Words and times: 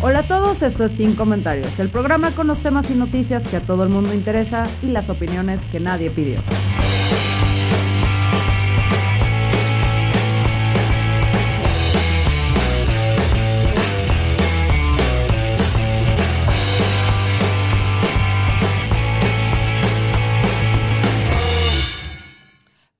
Hola 0.00 0.20
a 0.20 0.28
todos, 0.28 0.62
esto 0.62 0.84
es 0.84 0.92
Sin 0.92 1.16
Comentarios, 1.16 1.80
el 1.80 1.90
programa 1.90 2.30
con 2.30 2.46
los 2.46 2.60
temas 2.60 2.88
y 2.88 2.94
noticias 2.94 3.48
que 3.48 3.56
a 3.56 3.60
todo 3.60 3.82
el 3.82 3.88
mundo 3.88 4.14
interesa 4.14 4.62
y 4.80 4.86
las 4.86 5.10
opiniones 5.10 5.66
que 5.66 5.80
nadie 5.80 6.08
pidió. 6.08 6.40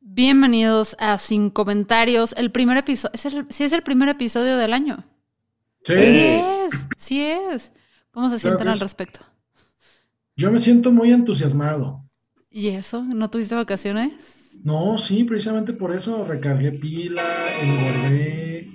Bienvenidos 0.01 0.97
a 0.99 1.17
Sin 1.19 1.51
Comentarios, 1.51 2.35
el 2.37 2.51
primer 2.51 2.77
episodio, 2.77 3.13
¿es 3.15 3.25
el, 3.25 3.47
sí 3.51 3.63
es 3.63 3.73
el 3.73 3.85
primer 3.85 4.09
episodio 4.09 4.57
del 4.57 4.73
año. 4.73 5.05
Sí. 5.95 6.03
Sí 6.07 6.19
es, 6.19 6.87
sí 6.97 7.21
es. 7.25 7.73
¿Cómo 8.11 8.29
se 8.31 8.39
sienten 8.39 8.69
al 8.69 8.75
es. 8.75 8.81
respecto? 8.81 9.21
Yo 10.37 10.51
me 10.53 10.59
siento 10.59 10.93
muy 10.93 11.13
entusiasmado. 11.13 12.05
¿Y 12.51 12.69
eso? 12.69 13.03
¿No 13.03 13.29
tuviste 13.31 13.55
vacaciones? 13.55 14.59
No, 14.63 14.99
sí, 14.99 15.25
precisamente 15.25 15.73
por 15.73 15.95
eso 15.95 16.25
recargué 16.25 16.73
pila, 16.73 17.23
engordé, 17.61 18.69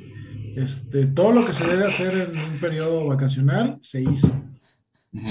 este, 0.55 1.08
todo 1.08 1.31
lo 1.31 1.45
que 1.45 1.53
se 1.53 1.66
debe 1.67 1.86
hacer 1.86 2.14
en 2.33 2.39
un 2.39 2.59
periodo 2.59 3.08
vacacional 3.08 3.77
se 3.81 4.02
hizo. 4.02 4.30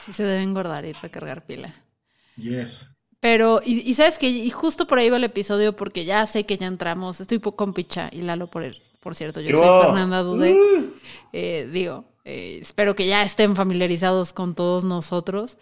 Sí 0.00 0.12
se 0.12 0.22
debe 0.22 0.42
engordar 0.42 0.84
y 0.84 0.92
recargar 0.92 1.46
pila. 1.46 1.74
Yes. 2.36 2.90
Pero, 3.20 3.62
y, 3.64 3.80
y 3.80 3.94
sabes 3.94 4.18
que, 4.18 4.28
y 4.28 4.50
justo 4.50 4.86
por 4.86 4.98
ahí 4.98 5.08
va 5.08 5.16
el 5.16 5.24
episodio, 5.24 5.74
porque 5.74 6.04
ya 6.04 6.26
sé 6.26 6.44
que 6.44 6.58
ya 6.58 6.66
entramos. 6.66 7.20
Estoy 7.20 7.40
con 7.40 7.72
Picha 7.72 8.10
y 8.12 8.20
Lalo, 8.22 8.46
por, 8.46 8.64
el- 8.64 8.76
por 9.04 9.14
cierto. 9.14 9.40
Yo 9.40 9.56
soy. 9.56 9.82
Fernanda 9.84 10.22
Dude. 10.22 10.56
Eh, 11.32 11.68
digo, 11.70 12.06
eh, 12.24 12.58
espero 12.60 12.96
que 12.96 13.06
ya 13.06 13.22
estén 13.22 13.54
familiarizados 13.54 14.32
con 14.32 14.54
todos 14.54 14.82
nosotros. 14.82 15.58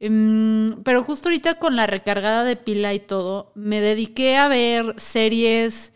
Em, 0.00 0.82
pero 0.82 1.04
justo 1.04 1.28
ahorita 1.28 1.54
con 1.58 1.76
la 1.76 1.86
recargada 1.86 2.42
de 2.42 2.56
pila 2.56 2.92
y 2.92 2.98
todo, 2.98 3.52
me 3.54 3.80
dediqué 3.80 4.36
a 4.36 4.48
ver 4.48 4.94
series, 4.98 5.92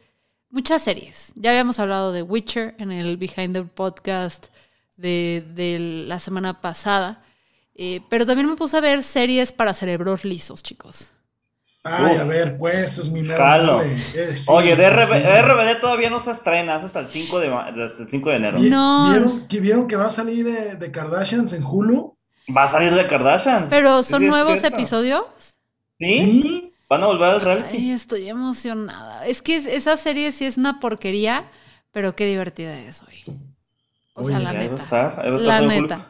muchas 0.51 0.83
series. 0.83 1.33
Ya 1.35 1.51
habíamos 1.51 1.81
hablado 1.81 2.13
de 2.13 2.23
Witcher 2.23 2.77
en 2.79 2.93
el 2.93 3.17
Behind 3.17 3.55
the 3.55 3.65
Podcast 3.65 4.47
de, 4.97 5.45
de 5.55 5.79
la 6.07 6.21
semana 6.21 6.61
pasada. 6.61 7.25
Eh, 7.75 8.03
pero 8.09 8.25
también 8.25 8.49
me 8.49 8.55
puse 8.55 8.77
a 8.77 8.81
ver 8.81 9.03
series 9.03 9.53
para 9.53 9.75
cerebros 9.75 10.25
lisos, 10.25 10.63
chicos. 10.63 11.13
Ay, 11.87 12.15
Uf. 12.15 12.21
a 12.23 12.25
ver, 12.25 12.57
pues, 12.57 12.75
eso 12.93 13.03
es 13.03 13.11
mi 13.11 13.25
Jalo. 13.27 13.83
Eh, 13.83 14.33
sí, 14.37 14.47
Oye, 14.49 14.75
de 14.75 14.89
RB. 14.89 15.43
RBD 15.43 15.81
todavía 15.81 16.09
no 16.09 16.19
se 16.19 16.31
estrena, 16.31 16.77
es 16.77 16.85
hasta 16.85 17.01
el 17.01 17.09
5 17.09 17.41
de, 17.41 17.49
hasta 17.55 18.03
el 18.03 18.09
5 18.09 18.31
de 18.31 18.37
enero. 18.37 18.59
No. 18.59 19.11
¿Vieron, 19.11 19.47
que 19.47 19.61
vieron 19.61 19.87
que 19.87 19.97
va 19.97 20.07
a 20.07 20.11
salir 20.11 20.47
de, 20.47 20.77
de 20.77 20.91
Kardashians 20.91 21.53
en 21.53 21.63
Hulu? 21.63 22.17
Va 22.57 22.65
a 22.65 22.69
salir 22.69 22.95
de 22.95 23.07
Kardashians. 23.07 23.69
Pero 23.69 24.03
son 24.03 24.23
sí, 24.23 24.29
nuevos 24.29 24.65
episodios. 24.65 25.25
¿Sí? 25.99 26.15
Sí. 26.19 26.73
Van 26.89 27.03
a 27.03 27.07
volver 27.07 27.29
al 27.35 27.41
reality. 27.43 27.77
Ay, 27.77 27.91
estoy 27.93 28.29
emocionada. 28.31 29.27
Es 29.27 29.43
que 29.43 29.57
es- 29.57 29.67
esa 29.67 29.97
serie 29.97 30.33
sí 30.33 30.45
es 30.47 30.57
una 30.57 30.81
porquería, 30.81 31.51
pero 31.93 32.17
qué 32.17 32.27
divertida 32.27 32.79
es 32.79 33.03
hoy. 33.03 33.37
O 34.15 34.25
sea, 34.25 34.39
la 34.39 34.53
neta. 34.53 35.23
La 35.41 35.61
neta. 35.61 36.07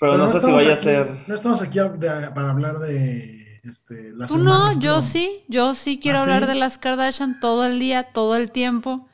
Pero, 0.00 0.18
no, 0.18 0.28
sé 0.28 0.40
si 0.40 0.50
vaya 0.50 0.72
a 0.72 0.76
ser. 0.76 1.08
No 1.28 1.34
estamos 1.34 1.62
aquí 1.62 1.78
a- 1.78 1.84
de- 1.84 2.30
para 2.30 2.50
hablar 2.50 2.78
de 2.78 3.33
este, 3.66 4.12
las 4.12 4.30
Tú 4.30 4.38
no, 4.38 4.52
hermanas 4.54 4.78
yo 4.78 5.02
sí. 5.02 5.44
Yo 5.48 5.74
sí 5.74 5.98
quiero 6.00 6.18
¿Ah, 6.18 6.22
hablar 6.22 6.42
sí? 6.42 6.48
de 6.48 6.54
las 6.54 6.78
Kardashian 6.78 7.40
todo 7.40 7.64
el 7.64 7.78
día, 7.78 8.12
todo 8.12 8.36
el 8.36 8.50
tiempo. 8.50 9.08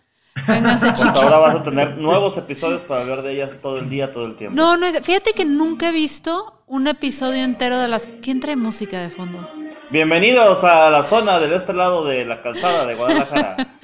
Véngase, 0.46 0.92
Pues 0.96 1.14
ahora 1.14 1.38
vas 1.38 1.56
a 1.56 1.62
tener 1.62 1.96
nuevos 1.98 2.36
episodios 2.38 2.82
para 2.82 3.02
hablar 3.02 3.22
de 3.22 3.32
ellas 3.34 3.60
todo 3.60 3.78
el 3.78 3.88
día, 3.90 4.12
todo 4.12 4.26
el 4.26 4.36
tiempo. 4.36 4.56
No, 4.56 4.76
no 4.76 4.86
es. 4.86 5.04
Fíjate 5.04 5.32
que 5.32 5.44
nunca 5.44 5.88
he 5.88 5.92
visto 5.92 6.62
un 6.66 6.86
episodio 6.86 7.42
entero 7.44 7.78
de 7.78 7.88
las. 7.88 8.08
¿Quién 8.22 8.40
trae 8.40 8.56
música 8.56 9.00
de 9.00 9.08
fondo? 9.08 9.48
Bienvenidos 9.90 10.62
a 10.62 10.88
la 10.88 11.02
zona 11.02 11.40
de 11.40 11.52
este 11.56 11.72
lado 11.72 12.04
de 12.04 12.24
la 12.24 12.42
calzada 12.42 12.86
de 12.86 12.94
Guadalajara. 12.94 13.56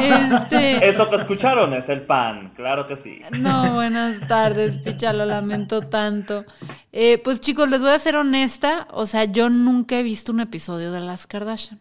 Este. 0.00 0.88
Eso 0.88 1.08
que 1.08 1.16
escucharon 1.16 1.72
es 1.72 1.88
el 1.88 2.02
pan, 2.02 2.52
claro 2.56 2.88
que 2.88 2.96
sí. 2.96 3.20
No, 3.38 3.74
buenas 3.74 4.26
tardes, 4.26 4.78
picha, 4.78 5.12
lo 5.12 5.24
lamento 5.24 5.82
tanto. 5.82 6.44
Eh, 6.90 7.20
pues 7.22 7.40
chicos, 7.40 7.68
les 7.70 7.80
voy 7.80 7.90
a 7.90 7.98
ser 8.00 8.16
honesta, 8.16 8.88
o 8.90 9.06
sea, 9.06 9.24
yo 9.24 9.50
nunca 9.50 9.98
he 9.98 10.02
visto 10.02 10.32
un 10.32 10.40
episodio 10.40 10.90
de 10.90 11.00
las 11.00 11.28
Kardashian. 11.28 11.80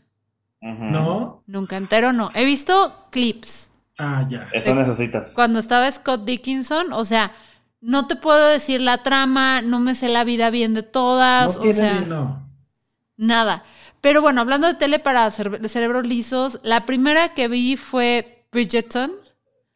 ¿No? 0.62 1.42
Nunca 1.48 1.78
entero, 1.78 2.14
no. 2.14 2.30
He 2.36 2.46
visto 2.46 3.08
clips. 3.10 3.72
Ah, 3.98 4.26
ya. 4.30 4.48
Eso 4.54 4.76
necesitas. 4.76 5.34
Cuando 5.34 5.58
estaba 5.60 5.90
Scott 5.90 6.24
Dickinson, 6.24 6.94
o 6.94 7.04
sea, 7.04 7.32
no 7.82 8.06
te 8.06 8.16
puedo 8.16 8.48
decir 8.48 8.82
la 8.82 9.00
trama, 9.00 9.62
no 9.62 9.80
me 9.80 9.96
sé 9.96 10.10
la 10.10 10.24
vida 10.24 10.50
bien 10.52 10.74
de 10.74 10.84
todas, 10.84 11.58
No 11.58 11.64
o 11.64 11.74
sea, 11.74 12.02
no. 12.02 12.49
Nada. 13.20 13.64
Pero 14.02 14.22
bueno, 14.22 14.42
hablando 14.42 14.68
de 14.68 14.76
tele 14.76 15.00
para 15.00 15.28
cere- 15.32 15.68
cerebros 15.68 16.06
lisos, 16.08 16.60
la 16.64 16.86
primera 16.86 17.34
que 17.36 17.48
vi 17.48 17.76
fue 17.78 18.46
Bridgerton 18.52 19.12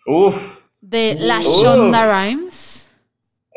Uf, 0.08 0.36
de 0.82 1.16
la 1.20 1.40
Uf. 1.40 1.46
Shonda 1.64 2.02
Rhimes. 2.26 2.92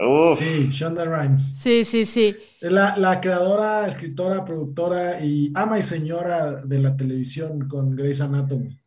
uf. 0.00 0.38
Sí, 0.38 0.68
Shonda 0.70 1.04
Rhimes. 1.04 1.54
Sí, 1.58 1.84
sí, 1.84 2.04
sí. 2.04 2.36
La, 2.60 2.96
la 2.96 3.20
creadora, 3.20 3.86
escritora, 3.88 4.44
productora 4.44 5.20
y 5.24 5.52
ama 5.54 5.78
y 5.78 5.82
señora 5.82 6.62
de 6.62 6.78
la 6.80 6.96
televisión 6.96 7.68
con 7.68 7.94
Grey's 7.96 8.20
Anatomy. 8.20 8.78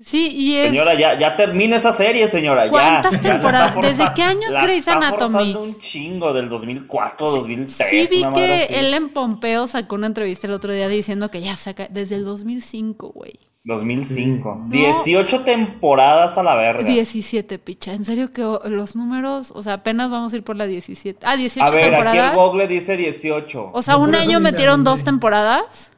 Sí, 0.00 0.28
y 0.32 0.54
es... 0.56 0.62
Señora, 0.62 0.94
ya, 0.94 1.18
ya 1.18 1.34
termina 1.34 1.74
esa 1.76 1.90
serie, 1.90 2.28
señora. 2.28 2.66
ya. 2.66 2.70
¿Cuántas 2.70 3.10
Ya 3.12 3.16
está 3.16 3.32
temporadas? 3.32 3.74
forza- 3.74 3.88
¿Desde 3.88 4.14
qué 4.14 4.22
años 4.22 4.50
la 4.50 4.62
Grey's 4.62 4.78
está 4.86 4.92
Anatomy? 4.92 5.32
forzando 5.32 5.62
un 5.62 5.78
chingo, 5.80 6.32
del 6.32 6.48
2004, 6.48 7.30
2003. 7.30 7.88
Sí 7.90 8.06
vi 8.08 8.24
que. 8.32 8.66
Ellen 8.78 9.08
Pompeo 9.08 9.66
sacó 9.66 9.96
una 9.96 10.06
entrevista 10.06 10.46
el 10.46 10.52
otro 10.52 10.72
día 10.72 10.86
diciendo 10.88 11.30
que 11.32 11.40
ya 11.40 11.56
saca 11.56 11.88
desde 11.90 12.14
el 12.14 12.24
2005, 12.24 13.08
güey. 13.10 13.40
2005. 13.64 14.66
Sí. 14.70 14.78
18 14.78 15.40
temporadas 15.40 16.38
a 16.38 16.42
la 16.44 16.54
verga. 16.54 16.84
17, 16.84 17.58
picha. 17.58 17.92
En 17.92 18.04
serio 18.04 18.32
que 18.32 18.40
los 18.70 18.94
números, 18.96 19.52
o 19.54 19.62
sea, 19.64 19.74
apenas 19.74 20.10
vamos 20.10 20.32
a 20.32 20.36
ir 20.36 20.44
por 20.44 20.56
la 20.56 20.66
17. 20.66 21.18
Ah, 21.26 21.36
18 21.36 21.66
a 21.66 21.70
ver, 21.74 21.78
aquí 21.80 21.88
el 21.88 21.94
temporadas. 22.04 22.36
Google 22.36 22.68
dice 22.68 22.96
18. 22.96 23.70
O 23.74 23.82
sea, 23.82 23.96
un 23.96 24.14
año 24.14 24.38
metieron 24.40 24.84
dos 24.84 25.02
temporadas. 25.04 25.90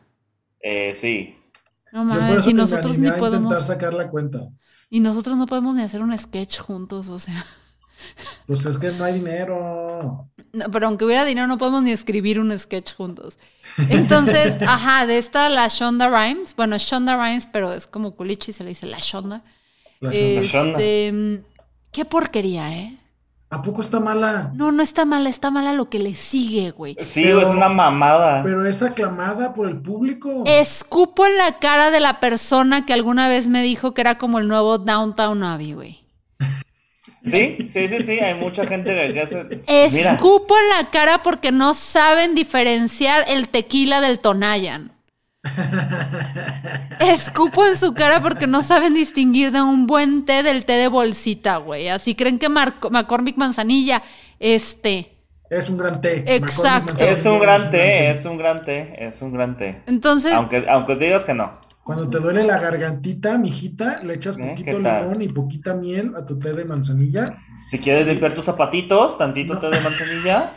Eh, 0.62 0.92
sí. 0.94 1.36
No 1.92 2.04
mames, 2.04 2.46
me 2.46 2.52
nosotros 2.52 2.98
ni 2.98 3.08
intentar 3.08 3.18
podemos. 3.18 3.66
sacar 3.66 3.94
la 3.94 4.08
cuenta. 4.08 4.48
Y 4.88 5.00
nosotros 5.00 5.36
no 5.36 5.46
podemos 5.46 5.74
ni 5.74 5.82
hacer 5.82 6.02
un 6.02 6.16
sketch 6.16 6.58
juntos, 6.58 7.08
o 7.08 7.18
sea. 7.18 7.44
Pues 8.46 8.64
es 8.64 8.78
que 8.78 8.92
no 8.92 9.04
hay 9.04 9.14
dinero. 9.14 10.26
No, 10.54 10.70
pero 10.72 10.86
aunque 10.86 11.04
hubiera 11.04 11.26
dinero, 11.26 11.46
no 11.46 11.58
podemos 11.58 11.82
ni 11.82 11.92
escribir 11.92 12.40
un 12.40 12.58
sketch 12.58 12.94
juntos. 12.94 13.38
Entonces, 13.90 14.56
ajá, 14.66 15.06
de 15.06 15.18
esta 15.18 15.50
la 15.50 15.68
Shonda 15.68 16.08
Rhimes. 16.08 16.56
Bueno, 16.56 16.78
Shonda 16.78 17.22
Rhimes, 17.22 17.46
pero 17.52 17.74
es 17.74 17.86
como 17.86 18.16
culichi, 18.16 18.54
se 18.54 18.64
le 18.64 18.70
dice 18.70 18.86
la 18.86 18.96
Shonda. 18.98 19.42
La 20.00 20.10
Shonda. 20.10 20.42
Shonda. 20.42 20.70
Este, 20.78 21.12
mm, 21.12 21.44
qué 21.92 22.04
porquería, 22.06 22.72
¿eh? 22.74 22.99
¿A 23.52 23.62
poco 23.62 23.80
está 23.80 23.98
mala? 23.98 24.52
No, 24.54 24.70
no 24.70 24.80
está 24.80 25.04
mala, 25.04 25.28
está 25.28 25.50
mala 25.50 25.72
lo 25.74 25.90
que 25.90 25.98
le 25.98 26.14
sigue, 26.14 26.70
güey. 26.70 26.96
Sí, 27.02 27.24
Pero- 27.24 27.42
es 27.42 27.48
una 27.48 27.68
mamada. 27.68 28.44
Pero 28.44 28.64
es 28.64 28.80
aclamada 28.80 29.52
por 29.54 29.68
el 29.68 29.76
público. 29.82 30.44
Escupo 30.46 31.26
en 31.26 31.36
la 31.36 31.58
cara 31.58 31.90
de 31.90 31.98
la 31.98 32.20
persona 32.20 32.86
que 32.86 32.92
alguna 32.92 33.26
vez 33.26 33.48
me 33.48 33.60
dijo 33.62 33.92
que 33.92 34.02
era 34.02 34.18
como 34.18 34.38
el 34.38 34.46
nuevo 34.46 34.78
Downtown 34.78 35.42
Abbey, 35.42 35.72
güey. 35.72 35.98
Sí, 37.24 37.58
sí, 37.68 37.88
sí, 37.88 38.02
sí. 38.02 38.18
Hay 38.20 38.34
mucha 38.34 38.66
gente 38.66 38.94
que 39.12 39.20
hace. 39.20 39.44
Mira, 39.92 40.12
Escupo 40.12 40.54
en 40.56 40.68
la 40.68 40.90
cara 40.90 41.22
porque 41.22 41.50
no 41.50 41.74
saben 41.74 42.36
diferenciar 42.36 43.24
el 43.26 43.48
tequila 43.48 44.00
del 44.00 44.20
Tonayan. 44.20 44.92
Escupo 47.00 47.64
en 47.66 47.76
su 47.76 47.94
cara 47.94 48.20
porque 48.22 48.46
no 48.46 48.62
saben 48.62 48.94
distinguir 48.94 49.52
de 49.52 49.62
un 49.62 49.86
buen 49.86 50.24
té 50.24 50.42
del 50.42 50.64
té 50.64 50.74
de 50.74 50.88
bolsita, 50.88 51.56
güey. 51.58 51.88
Así 51.88 52.14
creen 52.14 52.38
que 52.38 52.48
Marco- 52.48 52.90
McCormick 52.90 53.36
Manzanilla, 53.36 54.02
este. 54.38 55.16
Es 55.48 55.68
un 55.68 55.78
gran 55.78 56.00
té. 56.00 56.22
Exacto. 56.36 57.04
Es 57.04 57.24
un 57.26 57.40
gran 57.40 57.70
té, 57.70 58.10
es 58.10 58.24
un 58.24 58.36
gran 58.38 58.62
té, 58.62 59.04
es 59.04 59.20
un 59.22 59.32
gran 59.32 59.56
té. 59.56 59.82
Entonces, 59.86 60.32
Aunque, 60.32 60.64
aunque 60.68 60.96
digas 60.96 61.24
que 61.24 61.34
no. 61.34 61.58
Cuando 61.82 62.08
te 62.08 62.18
duele 62.18 62.44
la 62.44 62.58
gargantita, 62.58 63.36
mijita, 63.36 63.98
le 64.04 64.14
echas 64.14 64.38
¿Eh? 64.38 64.46
poquito 64.50 64.78
limón 64.78 65.22
y 65.22 65.28
poquita 65.28 65.74
miel 65.74 66.12
a 66.16 66.24
tu 66.24 66.38
té 66.38 66.52
de 66.52 66.64
manzanilla. 66.64 67.38
Si 67.66 67.78
quieres 67.78 68.06
limpiar 68.06 68.32
tus 68.32 68.44
zapatitos, 68.44 69.18
tantito 69.18 69.58
té 69.58 69.70
de 69.70 69.80
manzanilla. 69.80 70.52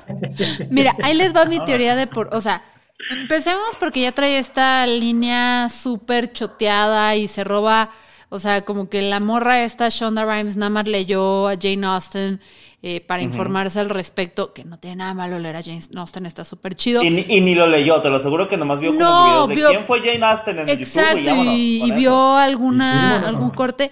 Mira, 0.70 0.94
ahí 1.02 1.16
les 1.16 1.36
va 1.36 1.46
mi 1.46 1.64
teoría 1.64 1.96
de 1.96 2.06
por. 2.06 2.30
O 2.36 2.42
sea, 2.42 2.62
empecemos 3.12 3.68
porque 3.80 4.02
ya 4.02 4.12
trae 4.12 4.38
esta 4.38 4.86
línea 4.88 5.70
súper 5.70 6.32
choteada 6.32 7.16
y 7.16 7.28
se 7.28 7.44
roba. 7.44 7.90
O 8.30 8.40
sea, 8.40 8.66
como 8.66 8.90
que 8.90 9.02
la 9.04 9.20
morra 9.20 9.64
esta, 9.64 9.90
Shonda 9.90 10.26
Rhimes, 10.26 10.56
nada 10.56 10.72
más 10.72 10.88
leyó 10.88 11.48
a 11.48 11.56
Jane 11.56 11.86
Austen 11.86 12.42
eh, 12.82 13.00
para 13.00 13.22
informarse 13.22 13.80
al 13.80 13.90
respecto, 13.90 14.54
que 14.54 14.66
no 14.66 14.80
tiene 14.80 14.98
nada 14.98 15.14
malo 15.14 15.38
leer 15.38 15.56
a 15.58 15.62
Jane 15.64 15.82
Austen, 15.96 16.26
está 16.26 16.44
súper 16.44 16.76
chido. 16.76 17.04
Y, 17.04 17.12
ni- 17.12 17.26
y 17.30 17.42
ni 17.42 17.54
lo 17.54 17.68
leyó, 17.68 18.02
te 18.02 18.10
lo 18.10 18.16
aseguro 18.16 18.48
que 18.48 18.58
nomás 18.58 18.80
vio 18.80 18.90
como 18.90 19.00
No, 19.04 19.24
videos 19.48 19.50
de 19.50 19.56
vio- 19.56 19.70
quién 19.70 19.86
fue 19.86 20.00
Jane 20.02 20.26
Austen 20.26 20.60
en 20.60 20.70
Exacto, 20.70 21.20
YouTube 21.20 21.44
y 21.46 21.82
y, 21.84 21.84
y 21.86 21.92
vio 21.92 22.38
Y 22.38 22.42
alguna, 22.42 23.28
algún 23.28 23.52
corte, 23.52 23.92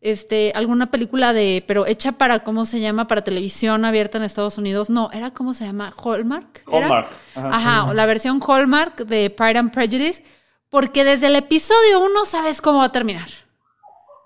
este, 0.00 0.52
alguna 0.54 0.90
película 0.90 1.32
de, 1.32 1.64
pero 1.66 1.86
hecha 1.86 2.12
para, 2.12 2.40
¿cómo 2.44 2.64
se 2.64 2.80
llama? 2.80 3.06
Para 3.06 3.24
televisión 3.24 3.84
abierta 3.84 4.18
en 4.18 4.24
Estados 4.24 4.58
Unidos. 4.58 4.90
No, 4.90 5.10
era, 5.12 5.32
¿cómo 5.32 5.54
se 5.54 5.64
llama? 5.64 5.92
Hallmark. 6.04 6.62
¿Era? 6.72 6.86
Hallmark, 6.86 7.08
ajá. 7.34 7.94
La 7.94 8.06
versión 8.06 8.40
Hallmark 8.46 8.96
de 9.06 9.30
Pride 9.30 9.58
and 9.58 9.72
Prejudice, 9.72 10.24
porque 10.68 11.04
desde 11.04 11.28
el 11.28 11.36
episodio 11.36 12.00
uno 12.00 12.24
sabes 12.24 12.60
cómo 12.60 12.78
va 12.78 12.84
a 12.86 12.92
terminar. 12.92 13.28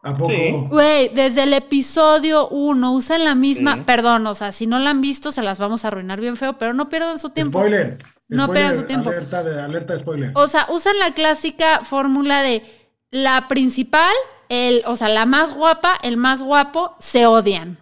¿A 0.03 0.17
poco? 0.17 0.31
Sí. 0.31 0.51
Güey, 0.71 1.11
desde 1.11 1.43
el 1.43 1.53
episodio 1.53 2.49
uno 2.49 2.93
usan 2.93 3.23
la 3.25 3.35
misma, 3.35 3.75
Sí. 3.75 3.81
perdón, 3.85 4.27
o 4.27 4.35
sea, 4.35 4.51
si 4.51 4.67
no 4.67 4.79
la 4.79 4.91
han 4.91 5.03
visto 5.03 5.31
se 5.31 5.43
las 5.43 5.59
vamos 5.59 5.85
a 5.85 5.89
arruinar 5.89 6.21
bien 6.21 6.37
feo, 6.39 6.55
pero 6.55 6.73
no 6.73 6.89
pierdan 6.89 7.19
su 7.19 7.31
tiempo. 7.31 7.59
Spoiler. 7.59 7.99
No 8.29 8.45
Spoiler, 8.45 8.63
pierdan 8.65 8.81
su 8.81 8.87
tiempo. 8.87 9.11
Alerta 9.11 9.43
de, 9.43 9.61
alerta 9.61 9.93
de 9.93 9.99
spoiler. 9.99 10.33
O 10.35 10.47
sea, 10.49 10.67
usan 10.71 10.99
la 10.99 11.13
clásica 11.13 11.81
fórmula 11.85 12.41
de 12.43 12.63
la 13.11 13.47
principal, 13.49 14.15
el, 14.51 14.83
o 14.85 14.97
sea, 14.97 15.09
la 15.09 15.25
más 15.25 15.55
guapa, 15.55 15.97
el 16.03 16.19
más 16.19 16.43
guapo, 16.43 16.95
se 16.99 17.25
odian. 17.27 17.79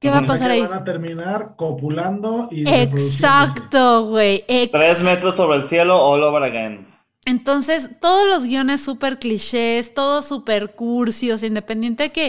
¿Qué 0.00 0.10
va 0.10 0.18
a 0.18 0.22
pasar 0.22 0.50
ahí? 0.50 0.60
Van 0.60 0.72
a 0.72 0.84
terminar 0.84 1.54
copulando 1.56 2.48
y. 2.50 2.68
Exacto, 2.68 4.06
güey. 4.08 4.44
ex- 4.48 4.72
Tres 4.72 5.02
metros 5.02 5.36
sobre 5.36 5.58
el 5.58 5.64
cielo, 5.64 6.02
all 6.04 6.22
over 6.24 6.42
again. 6.42 6.86
Entonces, 7.24 7.90
todos 8.00 8.26
los 8.26 8.42
guiones 8.44 8.82
súper 8.84 9.18
clichés, 9.18 9.94
todos 9.94 10.26
súper 10.26 10.74
cursi, 10.74 11.30
o 11.30 11.38
sea, 11.38 11.46
independiente 11.48 12.02
de 12.02 12.12
que 12.12 12.26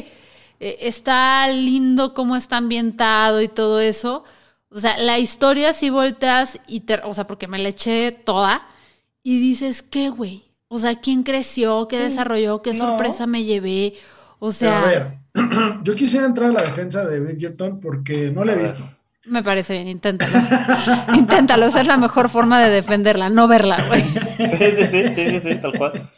eh, 0.61 0.77
está 0.81 1.47
lindo 1.49 2.13
cómo 2.13 2.37
está 2.37 2.57
ambientado 2.57 3.41
y 3.41 3.49
todo 3.49 3.81
eso. 3.81 4.23
O 4.69 4.77
sea, 4.77 4.97
la 4.97 5.19
historia 5.19 5.73
si 5.73 5.89
volteas 5.89 6.59
y 6.67 6.81
te, 6.81 6.95
o 7.03 7.13
sea, 7.13 7.27
porque 7.27 7.47
me 7.47 7.59
la 7.59 7.69
eché 7.69 8.11
toda 8.13 8.65
y 9.21 9.39
dices, 9.41 9.83
¿qué, 9.83 10.07
güey? 10.09 10.44
O 10.67 10.79
sea, 10.79 10.99
¿quién 10.99 11.23
creció? 11.23 11.87
¿Qué 11.87 11.99
desarrolló? 11.99 12.61
¿Qué 12.61 12.73
No. 12.73 12.79
sorpresa 12.79 13.27
me 13.27 13.43
llevé? 13.43 13.93
O 14.39 14.47
Pero 14.47 14.51
sea, 14.51 14.81
a 14.81 14.85
ver, 14.85 15.19
yo 15.83 15.95
quisiera 15.95 16.25
entrar 16.25 16.49
a 16.49 16.53
la 16.53 16.61
defensa 16.61 17.05
de 17.05 17.19
Bridgerton 17.19 17.79
porque 17.79 18.31
no 18.31 18.43
la 18.43 18.53
he 18.53 18.57
visto. 18.57 18.83
me 19.25 19.43
parece 19.43 19.73
bien, 19.73 19.87
inténtalo. 19.87 20.37
inténtalo, 21.15 21.65
esa 21.67 21.81
es 21.81 21.87
la 21.87 21.97
mejor 21.97 22.29
forma 22.29 22.61
de 22.63 22.69
defenderla, 22.69 23.29
no 23.29 23.47
verla, 23.47 23.83
güey. 23.87 24.03
Sí, 24.49 24.71
sí, 24.71 24.85
sí, 24.85 25.11
sí, 25.13 25.27
sí, 25.31 25.39
sí, 25.39 25.55
tal 25.55 25.73
cual. 25.77 26.09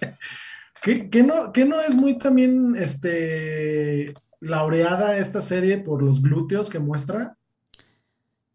¿Qué, 0.81 1.09
qué 1.09 1.23
no, 1.23 1.51
qué 1.53 1.65
no 1.65 1.81
es 1.81 1.95
muy 1.95 2.17
también 2.17 2.75
este, 2.77 4.13
laureada 4.39 5.17
esta 5.17 5.41
serie 5.41 5.77
por 5.77 6.01
los 6.01 6.21
glúteos 6.21 6.69
que 6.69 6.79
muestra? 6.79 7.37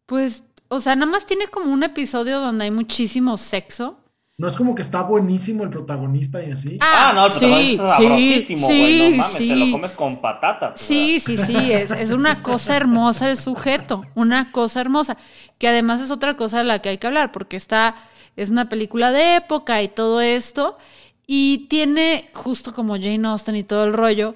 Pues, 0.05 0.43
o 0.67 0.79
sea, 0.79 0.95
nada 0.95 1.11
más 1.11 1.25
tiene 1.25 1.47
como 1.47 1.71
un 1.71 1.83
episodio 1.83 2.39
donde 2.39 2.65
hay 2.65 2.71
muchísimo 2.71 3.37
sexo. 3.37 4.02
No 4.35 4.47
es 4.47 4.55
como 4.55 4.73
que 4.73 4.81
está 4.81 5.03
buenísimo 5.03 5.63
el 5.63 5.69
protagonista 5.69 6.43
y 6.43 6.51
así. 6.51 6.77
Ah, 6.81 7.11
no, 7.13 7.27
el 7.27 7.31
protagonista 7.31 7.97
sí, 7.97 8.03
es 8.03 8.07
sabrosísimo, 8.07 8.67
güey. 8.67 8.77
sí, 8.77 9.11
no 9.11 9.17
mames, 9.17 9.31
te 9.33 9.37
sí. 9.37 9.55
lo 9.55 9.71
comes 9.71 9.91
con 9.91 10.21
patatas. 10.21 10.77
Sí, 10.77 11.19
sí, 11.19 11.37
sí, 11.37 11.71
es, 11.71 11.91
es 11.91 12.11
una 12.11 12.41
cosa 12.41 12.75
hermosa 12.75 13.29
el 13.29 13.37
sujeto, 13.37 14.03
una 14.15 14.51
cosa 14.51 14.81
hermosa, 14.81 15.17
que 15.59 15.67
además 15.67 16.01
es 16.01 16.09
otra 16.09 16.35
cosa 16.35 16.57
de 16.57 16.63
la 16.63 16.79
que 16.79 16.89
hay 16.89 16.97
que 16.97 17.05
hablar, 17.05 17.31
porque 17.31 17.57
está, 17.57 17.95
es 18.35 18.49
una 18.49 18.69
película 18.69 19.11
de 19.11 19.35
época 19.35 19.83
y 19.83 19.87
todo 19.87 20.19
esto, 20.19 20.79
y 21.27 21.67
tiene, 21.69 22.29
justo 22.33 22.73
como 22.73 22.95
Jane 22.95 23.27
Austen 23.27 23.55
y 23.55 23.63
todo 23.63 23.83
el 23.85 23.93
rollo, 23.93 24.35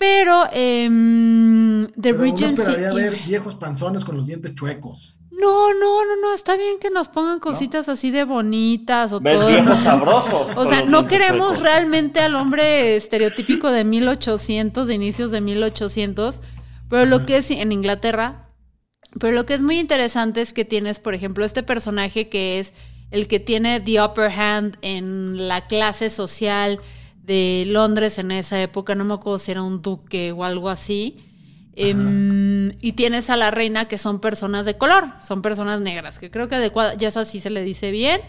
pero 0.00 0.48
em, 0.50 1.86
The 1.88 1.92
Pero 2.00 2.16
uno 2.16 2.24
Regency... 2.24 2.62
esperaría 2.62 2.92
ver 2.94 3.18
viejos 3.26 3.54
panzones 3.54 4.02
con 4.02 4.16
los 4.16 4.26
dientes 4.26 4.54
chuecos. 4.54 5.19
No, 5.30 5.72
no, 5.74 6.04
no, 6.04 6.16
no, 6.20 6.34
está 6.34 6.56
bien 6.56 6.78
que 6.80 6.90
nos 6.90 7.08
pongan 7.08 7.38
cositas 7.38 7.88
así 7.88 8.10
de 8.10 8.24
bonitas 8.24 9.12
o 9.12 9.20
¿Ves 9.20 9.38
todo. 9.38 9.48
viejos 9.48 9.80
sabrosos? 9.80 10.56
O 10.56 10.66
sea, 10.66 10.84
no 10.84 11.06
queremos 11.06 11.60
realmente 11.60 12.20
al 12.20 12.34
hombre 12.34 12.96
estereotípico 12.96 13.70
de 13.70 13.84
1800, 13.84 14.88
de 14.88 14.94
inicios 14.94 15.30
de 15.30 15.40
1800, 15.40 16.40
pero 16.88 17.06
lo 17.06 17.26
que 17.26 17.36
es 17.36 17.50
en 17.50 17.70
Inglaterra, 17.70 18.50
pero 19.18 19.32
lo 19.32 19.46
que 19.46 19.54
es 19.54 19.62
muy 19.62 19.78
interesante 19.78 20.40
es 20.40 20.52
que 20.52 20.64
tienes, 20.64 20.98
por 20.98 21.14
ejemplo, 21.14 21.44
este 21.44 21.62
personaje 21.62 22.28
que 22.28 22.58
es 22.58 22.74
el 23.10 23.28
que 23.28 23.40
tiene 23.40 23.80
the 23.80 24.02
upper 24.02 24.30
hand 24.30 24.76
en 24.82 25.48
la 25.48 25.66
clase 25.66 26.10
social 26.10 26.80
de 27.22 27.64
Londres 27.66 28.18
en 28.18 28.32
esa 28.32 28.60
época, 28.60 28.94
no 28.94 29.04
me 29.04 29.14
acuerdo 29.14 29.38
si 29.38 29.52
era 29.52 29.62
un 29.62 29.82
duque 29.82 30.32
o 30.32 30.44
algo 30.44 30.68
así. 30.68 31.29
Em, 31.76 32.72
y 32.80 32.92
tienes 32.92 33.30
a 33.30 33.36
la 33.36 33.50
reina 33.50 33.86
que 33.86 33.96
son 33.96 34.20
personas 34.20 34.66
de 34.66 34.76
color, 34.76 35.04
son 35.22 35.40
personas 35.40 35.80
negras, 35.80 36.18
que 36.18 36.30
creo 36.30 36.48
que 36.48 36.56
adecuada, 36.56 36.94
ya 36.94 37.08
es 37.08 37.16
así 37.16 37.40
se 37.40 37.50
le 37.50 37.62
dice 37.62 37.90
bien. 37.90 38.20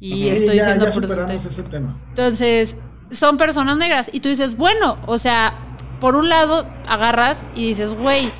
Y 0.00 0.12
Sí, 0.12 0.28
estoy 0.28 0.56
ya, 0.56 0.64
siendo 0.64 0.84
ya 0.86 0.90
superamos 0.92 1.44
ese 1.44 1.62
tema. 1.64 2.00
Entonces, 2.10 2.76
son 3.10 3.36
personas 3.36 3.76
negras. 3.76 4.10
Y 4.12 4.20
tú 4.20 4.28
dices, 4.28 4.56
bueno, 4.56 4.98
o 5.06 5.18
sea, 5.18 5.54
por 6.00 6.14
un 6.16 6.28
lado 6.28 6.66
agarras 6.86 7.46
y 7.54 7.68
dices, 7.68 7.94
güey, 7.94 8.30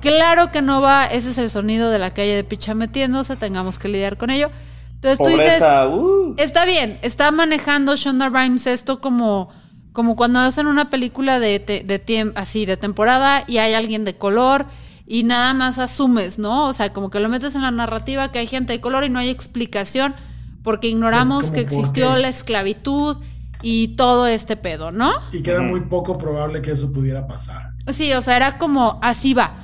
claro 0.00 0.50
que 0.50 0.62
no 0.62 0.80
va, 0.80 1.06
ese 1.06 1.30
es 1.30 1.38
el 1.38 1.50
sonido 1.50 1.90
de 1.90 1.98
la 1.98 2.10
calle 2.10 2.34
de 2.34 2.44
Picha 2.44 2.74
metiéndose, 2.74 3.36
tengamos 3.36 3.78
que 3.78 3.88
lidiar 3.88 4.16
con 4.16 4.30
ello. 4.30 4.50
Entonces 4.94 5.18
tú 5.18 5.26
dices, 5.26 5.54
Pobreza, 5.54 5.88
uh. 5.88 6.34
está 6.38 6.64
bien, 6.64 6.98
está 7.02 7.30
manejando 7.30 7.96
Shonda 7.96 8.28
Rhimes 8.28 8.66
esto 8.66 9.00
como, 9.00 9.50
como 9.92 10.16
cuando 10.16 10.40
hacen 10.40 10.66
una 10.66 10.90
película 10.90 11.38
de, 11.40 11.60
te- 11.60 11.84
de 11.84 12.32
así, 12.34 12.66
de 12.66 12.76
temporada 12.76 13.44
y 13.46 13.58
hay 13.58 13.74
alguien 13.74 14.04
de 14.04 14.16
color 14.16 14.66
y 15.06 15.24
nada 15.24 15.52
más 15.54 15.78
asumes, 15.78 16.38
¿no? 16.38 16.66
O 16.68 16.72
sea, 16.72 16.92
como 16.92 17.10
que 17.10 17.20
lo 17.20 17.28
metes 17.28 17.54
en 17.54 17.62
la 17.62 17.70
narrativa 17.70 18.30
que 18.30 18.38
hay 18.38 18.46
gente 18.46 18.72
de 18.72 18.80
color 18.80 19.04
y 19.04 19.10
no 19.10 19.18
hay 19.18 19.28
explicación 19.28 20.14
porque 20.62 20.88
ignoramos 20.88 21.42
¿Cómo 21.46 21.54
que 21.54 21.60
existió 21.60 22.16
la 22.16 22.28
esclavitud 22.28 23.18
y 23.62 23.88
todo 23.96 24.26
este 24.26 24.56
pedo, 24.56 24.90
¿no? 24.90 25.12
Y 25.32 25.42
que 25.42 25.50
era 25.50 25.60
muy 25.62 25.80
poco 25.82 26.18
probable 26.18 26.62
que 26.62 26.72
eso 26.72 26.92
pudiera 26.92 27.26
pasar. 27.26 27.72
Sí, 27.92 28.12
o 28.12 28.20
sea, 28.22 28.36
era 28.36 28.58
como 28.58 28.98
así 29.02 29.34
va. 29.34 29.54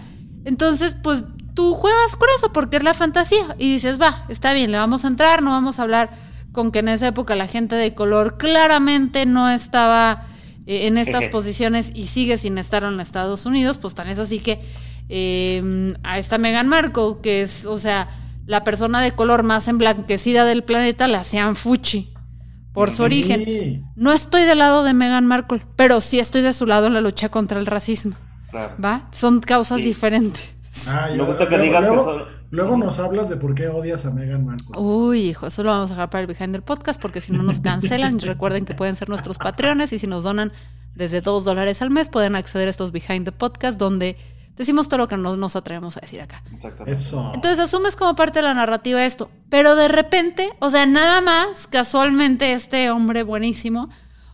Entonces, 0.45 0.97
pues 1.03 1.25
tú 1.55 1.75
juegas 1.75 2.17
con 2.17 2.29
eso 2.37 2.53
porque 2.53 2.77
es 2.77 2.85
la 2.85 2.95
fantasía 2.95 3.57
y 3.59 3.73
dices, 3.73 4.01
va, 4.01 4.25
está 4.29 4.53
bien, 4.53 4.71
le 4.71 4.79
vamos 4.79 5.05
a 5.05 5.09
entrar, 5.09 5.43
no 5.43 5.51
vamos 5.51 5.79
a 5.79 5.83
hablar 5.83 6.11
con 6.59 6.73
que 6.73 6.81
en 6.81 6.89
esa 6.89 7.07
época 7.07 7.37
la 7.37 7.47
gente 7.47 7.77
de 7.77 7.95
color 7.95 8.37
claramente 8.37 9.27
no 9.27 9.49
estaba 9.49 10.25
eh, 10.67 10.89
en 10.89 10.99
estas 10.99 11.29
posiciones 11.29 11.93
y 11.95 12.09
sigue 12.09 12.37
sin 12.37 12.59
estar 12.59 12.83
en 12.83 12.99
Estados 12.99 13.47
Unidos, 13.47 13.79
pues 13.79 13.95
tan 13.95 14.09
es 14.09 14.19
así 14.19 14.41
que 14.41 14.61
eh, 15.09 15.95
a 16.03 16.19
esta 16.19 16.37
Meghan 16.37 16.67
Markle, 16.67 17.19
que 17.23 17.43
es, 17.43 17.65
o 17.65 17.79
sea, 17.79 18.09
la 18.47 18.65
persona 18.65 19.01
de 19.01 19.13
color 19.13 19.45
más 19.45 19.69
emblanquecida 19.69 20.45
del 20.45 20.65
planeta, 20.65 21.07
la 21.07 21.21
hacían 21.21 21.55
fuchi 21.55 22.13
por 22.73 22.91
su 22.91 22.97
Sí. 22.97 23.03
origen. 23.05 23.85
No 23.95 24.13
estoy 24.13 24.43
del 24.43 24.59
lado 24.59 24.83
de 24.83 24.95
Meghan 24.95 25.27
Markle, 25.27 25.63
pero 25.77 26.01
sí 26.01 26.19
estoy 26.19 26.43
de 26.43 26.53
su 26.53 26.67
lado 26.67 26.89
en 26.89 26.95
la 26.95 27.01
lucha 27.01 27.29
contra 27.29 27.61
el 27.61 27.67
racismo. 27.67 28.17
Claro. 28.51 28.75
¿Va? 28.85 29.09
Son 29.13 29.39
causas 29.41 29.79
Sí. 29.81 29.87
diferentes. 29.87 30.51
Ah, 30.89 31.07
Me 31.13 31.19
yo- 31.19 31.27
gusta 31.27 31.49
que 31.49 31.57
luego- 31.57 31.65
digas 31.81 31.87
que 31.87 31.99
son- 31.99 32.38
luego 32.51 32.77
nos 32.77 32.99
hablas 33.01 33.29
de 33.29 33.37
por 33.37 33.55
qué 33.55 33.69
odias 33.69 34.05
a 34.05 34.11
Meghan 34.11 34.45
Markle. 34.45 34.77
Uy, 34.79 35.21
hijo, 35.21 35.47
eso 35.47 35.63
lo 35.63 35.71
vamos 35.71 35.91
a 35.91 35.95
dejar 35.95 36.11
para 36.11 36.23
el 36.23 36.27
Behind 36.27 36.55
the 36.55 36.63
Podcast 36.63 37.01
porque 37.01 37.21
si 37.21 37.33
no 37.33 37.43
nos 37.43 37.61
cancelan, 37.61 38.19
recuerden 38.21 38.65
que 38.65 38.75
pueden 38.75 38.97
ser 38.97 39.09
nuestros 39.09 39.39
patreones 39.39 39.93
y 39.93 39.99
si 39.99 40.07
nos 40.07 40.25
donan 40.25 40.53
desde 40.95 41.21
dos 41.21 41.45
dólares 41.45 41.83
al 41.83 41.91
mes 41.91 42.09
pueden 42.09 42.35
acceder 42.35 42.69
a 42.69 42.71
estos 42.71 42.93
Behind 42.93 43.25
the 43.25 43.33
Podcast 43.33 43.79
donde 43.79 44.17
decimos 44.57 44.89
todo 44.89 44.99
lo 44.99 45.09
que 45.09 45.17
no 45.17 45.37
nos 45.37 45.57
atrevemos 45.57 45.97
a 45.97 46.01
decir 46.01 46.21
acá. 46.21 46.43
Exactamente. 46.53 46.99
Eso. 46.99 47.33
Entonces 47.35 47.61
asumes 47.61 47.97
como 47.97 48.17
parte 48.17 48.41
de 48.41 48.43
la 48.43 48.55
narrativa 48.55 49.05
esto, 49.05 49.31
pero 49.49 49.77
de 49.77 49.89
repente, 49.89 50.51
o 50.59 50.71
sea, 50.71 50.87
nada 50.87 51.21
más, 51.21 51.67
casualmente 51.67 52.53
este 52.53 52.91
hombre 52.91 53.23
buenísimo 53.23 53.89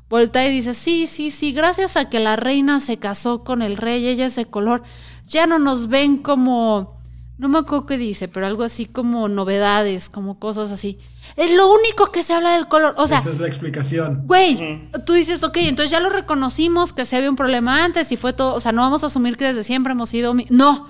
voltea 0.08 0.46
y 0.48 0.52
dice, 0.52 0.74
sí, 0.74 1.06
sí, 1.06 1.30
sí, 1.30 1.52
gracias 1.52 1.96
a 1.96 2.08
que 2.08 2.20
la 2.20 2.36
reina 2.36 2.80
se 2.80 2.98
casó 2.98 3.42
con 3.42 3.62
el 3.62 3.76
rey, 3.76 4.06
ella 4.06 4.26
es 4.26 4.36
de 4.36 4.44
color, 4.44 4.82
ya 5.26 5.46
no 5.46 5.58
nos 5.58 5.88
ven 5.88 6.18
como, 6.18 6.93
no 7.36 7.48
me 7.48 7.58
acuerdo 7.58 7.86
qué 7.86 7.98
dice, 7.98 8.28
pero 8.28 8.46
algo 8.46 8.62
así 8.62 8.86
como 8.86 9.28
novedades, 9.28 10.08
como 10.08 10.38
cosas 10.38 10.70
así. 10.70 10.98
Es 11.36 11.50
lo 11.54 11.66
único 11.72 12.12
que 12.12 12.22
se 12.22 12.32
habla 12.32 12.52
del 12.54 12.68
color, 12.68 12.94
o 12.96 13.06
sea, 13.06 13.18
Esa 13.18 13.30
es 13.30 13.40
la 13.40 13.48
explicación. 13.48 14.22
Güey, 14.26 14.88
tú 15.04 15.12
dices, 15.14 15.42
ok, 15.42 15.56
entonces 15.58 15.90
ya 15.90 16.00
lo 16.00 16.10
reconocimos 16.10 16.92
que 16.92 17.04
se 17.04 17.16
había 17.16 17.30
un 17.30 17.36
problema 17.36 17.84
antes 17.84 18.12
y 18.12 18.16
fue 18.16 18.32
todo, 18.32 18.54
o 18.54 18.60
sea, 18.60 18.72
no 18.72 18.82
vamos 18.82 19.02
a 19.02 19.06
asumir 19.06 19.36
que 19.36 19.44
desde 19.46 19.64
siempre 19.64 19.92
hemos 19.92 20.08
sido... 20.10 20.32
mi- 20.34 20.46
No, 20.50 20.88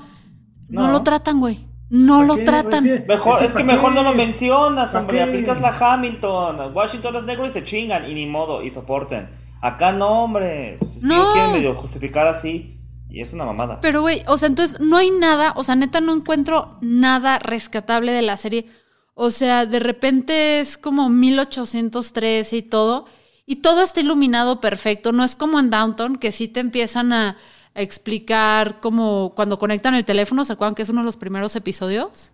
no, 0.68 0.86
No. 0.86 0.92
lo 0.92 1.02
tratan, 1.02 1.40
güey. 1.40 1.66
no 1.90 2.16
¿Para 2.16 2.26
lo 2.26 2.34
qué? 2.36 2.42
tratan. 2.44 2.86
Es 2.86 3.00
que- 3.02 3.06
Mejor, 3.06 3.42
es 3.42 3.52
que 3.54 3.62
¿para 3.64 3.74
mejor 3.76 3.90
qué? 3.92 3.94
no 3.96 4.02
lo 4.02 4.14
mencionas, 4.14 4.90
¿Pa' 4.92 5.00
hombre. 5.00 5.16
qué? 5.18 5.22
Aplicas 5.22 5.60
la 5.60 5.68
Hamilton. 5.78 6.72
Washington 6.74 7.16
es 7.16 7.24
negro 7.24 7.46
y 7.46 7.50
se 7.50 7.62
chingan. 7.64 8.10
Y 8.10 8.14
ni 8.14 8.26
modo, 8.26 8.62
y 8.62 8.70
soporten. 8.70 9.28
Acá 9.62 9.92
no, 9.92 10.24
hombre. 10.24 10.76
Si 10.98 11.06
No. 11.06 11.32
quieren 11.32 11.52
medio 11.52 11.74
justificar 11.74 12.26
así. 12.26 12.80
Y 13.14 13.20
es 13.20 13.32
una 13.32 13.44
mamada. 13.44 13.78
Pero, 13.80 14.00
güey, 14.02 14.22
o 14.26 14.36
sea, 14.36 14.48
entonces 14.48 14.80
no 14.80 14.96
hay 14.96 15.10
nada, 15.10 15.52
o 15.56 15.62
sea, 15.62 15.76
neta 15.76 16.00
no 16.00 16.12
encuentro 16.12 16.76
nada 16.80 17.38
rescatable 17.38 18.10
de 18.12 18.22
la 18.22 18.36
serie. 18.36 18.66
O 19.14 19.30
sea, 19.30 19.66
de 19.66 19.78
repente 19.78 20.58
es 20.58 20.76
como 20.76 21.08
1813 21.08 22.56
y 22.56 22.62
todo, 22.62 23.06
y 23.46 23.56
todo 23.56 23.82
está 23.82 24.00
iluminado 24.00 24.60
perfecto. 24.60 25.12
No 25.12 25.22
es 25.22 25.36
como 25.36 25.60
en 25.60 25.70
Downton, 25.70 26.16
que 26.16 26.32
sí 26.32 26.48
te 26.48 26.58
empiezan 26.60 27.12
a, 27.12 27.36
a 27.74 27.80
explicar 27.82 28.80
como 28.80 29.32
cuando 29.36 29.58
conectan 29.60 29.94
el 29.94 30.04
teléfono, 30.04 30.44
¿se 30.44 30.52
acuerdan 30.54 30.74
que 30.74 30.82
es 30.82 30.88
uno 30.88 31.02
de 31.02 31.06
los 31.06 31.16
primeros 31.16 31.54
episodios? 31.54 32.32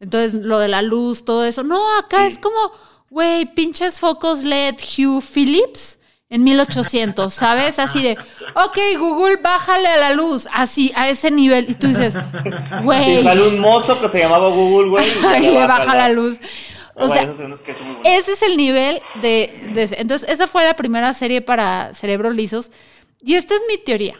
Entonces, 0.00 0.34
lo 0.34 0.58
de 0.58 0.68
la 0.68 0.82
luz, 0.82 1.24
todo 1.24 1.44
eso. 1.44 1.62
No, 1.64 1.80
acá 1.98 2.20
Sí. 2.20 2.34
es 2.34 2.38
como, 2.38 2.56
güey, 3.10 3.54
pinches 3.54 3.98
focos 4.00 4.44
LED 4.44 4.74
Hugh 4.98 5.22
Phillips 5.22 5.98
en 6.28 6.42
1800, 6.44 7.32
¿sabes? 7.32 7.78
Así 7.78 8.02
de, 8.02 8.18
ok, 8.54 8.78
Google, 8.98 9.36
bájale 9.36 9.86
a 9.88 9.96
la 9.96 10.12
luz, 10.12 10.48
así, 10.52 10.92
a 10.96 11.08
ese 11.08 11.30
nivel. 11.30 11.66
Y 11.70 11.74
tú 11.74 11.86
dices, 11.86 12.16
Y 12.80 12.82
güey, 12.82 13.22
sale 13.22 13.46
un 13.48 13.60
mozo 13.60 14.00
que 14.00 14.08
se 14.08 14.18
llamaba 14.18 14.48
Google, 14.48 14.90
güey. 14.90 15.06
y 15.38 15.50
le 15.52 15.66
baja 15.66 15.94
la 15.94 16.08
luz. 16.10 16.38
O 16.94 17.06
Bueno, 17.08 17.34
sea, 17.34 17.76
ese 18.04 18.32
es 18.32 18.42
el 18.42 18.56
nivel 18.56 19.00
de, 19.20 19.52
de- 19.74 19.96
Entonces, 19.98 20.28
esa 20.30 20.46
fue 20.46 20.64
la 20.64 20.74
primera 20.74 21.12
serie 21.12 21.42
para 21.42 21.92
cerebros 21.94 22.34
lisos. 22.34 22.70
Y 23.22 23.34
esta 23.34 23.54
es 23.54 23.60
mi 23.68 23.76
teoría. 23.78 24.16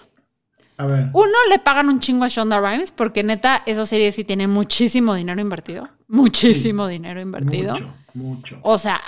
A 0.79 0.85
ver. 0.85 1.07
Uno, 1.15 1.33
le 1.49 1.59
pagan 1.59 1.89
un 1.89 2.01
chingo 2.01 2.25
a 2.25 2.29
Shonda 2.29 2.61
Rhimes, 2.61 2.93
porque 2.93 3.23
neta, 3.23 3.63
esa 3.65 3.87
serie 3.87 4.13
sí 4.13 4.25
tiene 4.25 4.47
muchísimo 4.47 5.15
dinero 5.15 5.41
invertido. 5.41 5.89
Muchísimo 6.07 6.87
dinero 6.87 7.21
invertido. 7.21 7.73
Mucho, 7.73 7.95
mucho. 8.13 8.59
O 8.63 8.77
sea, 8.77 9.01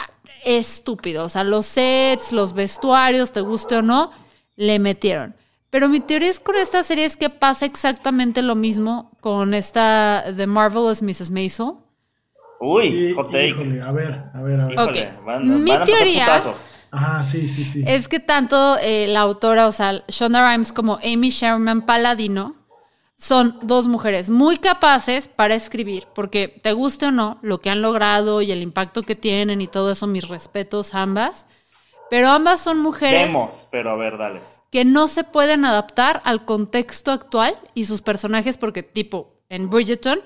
estúpido. 0.44 1.24
O 1.24 1.28
sea, 1.28 1.44
los 1.44 1.66
sets, 1.66 2.32
los 2.32 2.52
vestuarios, 2.52 3.32
te 3.32 3.40
guste 3.40 3.76
o 3.76 3.82
no, 3.82 4.10
le 4.56 4.78
metieron. 4.78 5.34
Pero 5.70 5.88
mi 5.88 6.00
teoría 6.00 6.30
es 6.30 6.40
con 6.40 6.56
esta 6.56 6.82
serie 6.82 7.04
es 7.04 7.16
que 7.16 7.28
pasa 7.30 7.66
exactamente 7.66 8.40
lo 8.42 8.54
mismo 8.54 9.10
con 9.20 9.52
esta 9.52 10.24
The 10.36 10.46
Marvelous 10.46 11.02
Mrs. 11.02 11.30
Maisel. 11.30 11.72
Uy, 12.60 13.12
hot 13.14 13.30
take. 13.30 13.48
híjole, 13.48 13.80
a 13.86 13.92
ver, 13.92 14.24
a 14.34 14.42
ver, 14.42 14.60
a 14.60 14.66
ver. 14.66 14.72
Híjole, 14.74 15.10
Ok. 15.16 15.24
van, 15.24 15.42
Mi 15.64 15.70
van 15.70 15.80
a 15.80 15.84
empezar 15.84 15.84
teoría-. 15.84 16.42
Ajá, 16.90 17.22
sí, 17.22 17.46
sí, 17.48 17.64
sí. 17.64 17.84
Es 17.86 18.08
que 18.08 18.18
tanto 18.18 18.78
eh, 18.82 19.06
la 19.08 19.20
autora, 19.20 19.68
o 19.68 19.72
sea, 19.72 20.02
Shonda 20.08 20.50
Rhimes 20.50 20.72
como 20.72 20.98
Amy 21.04 21.30
Sherman 21.30 21.82
Paladino 21.82 22.56
son 23.18 23.58
dos 23.62 23.88
mujeres 23.88 24.30
muy 24.30 24.58
capaces 24.58 25.26
para 25.26 25.56
escribir, 25.56 26.06
porque 26.14 26.46
te 26.46 26.72
guste 26.72 27.06
o 27.06 27.10
no, 27.10 27.38
lo 27.42 27.60
que 27.60 27.68
han 27.68 27.82
logrado 27.82 28.40
y 28.42 28.52
el 28.52 28.62
impacto 28.62 29.02
que 29.02 29.16
tienen 29.16 29.60
y 29.60 29.66
todo 29.66 29.90
eso, 29.90 30.06
mis 30.06 30.28
respetos 30.28 30.94
ambas. 30.94 31.44
Pero 32.10 32.30
ambas 32.30 32.60
son 32.60 32.78
mujeres 32.78 33.26
Vemos, 33.26 33.66
pero 33.70 33.90
a 33.90 33.96
ver, 33.96 34.16
dale. 34.16 34.40
que 34.70 34.84
no 34.84 35.08
se 35.08 35.24
pueden 35.24 35.64
adaptar 35.64 36.22
al 36.24 36.44
contexto 36.44 37.10
actual 37.10 37.58
y 37.74 37.84
sus 37.86 38.02
personajes, 38.02 38.56
porque 38.56 38.84
tipo, 38.84 39.34
en 39.48 39.68
Bridgerton 39.68 40.20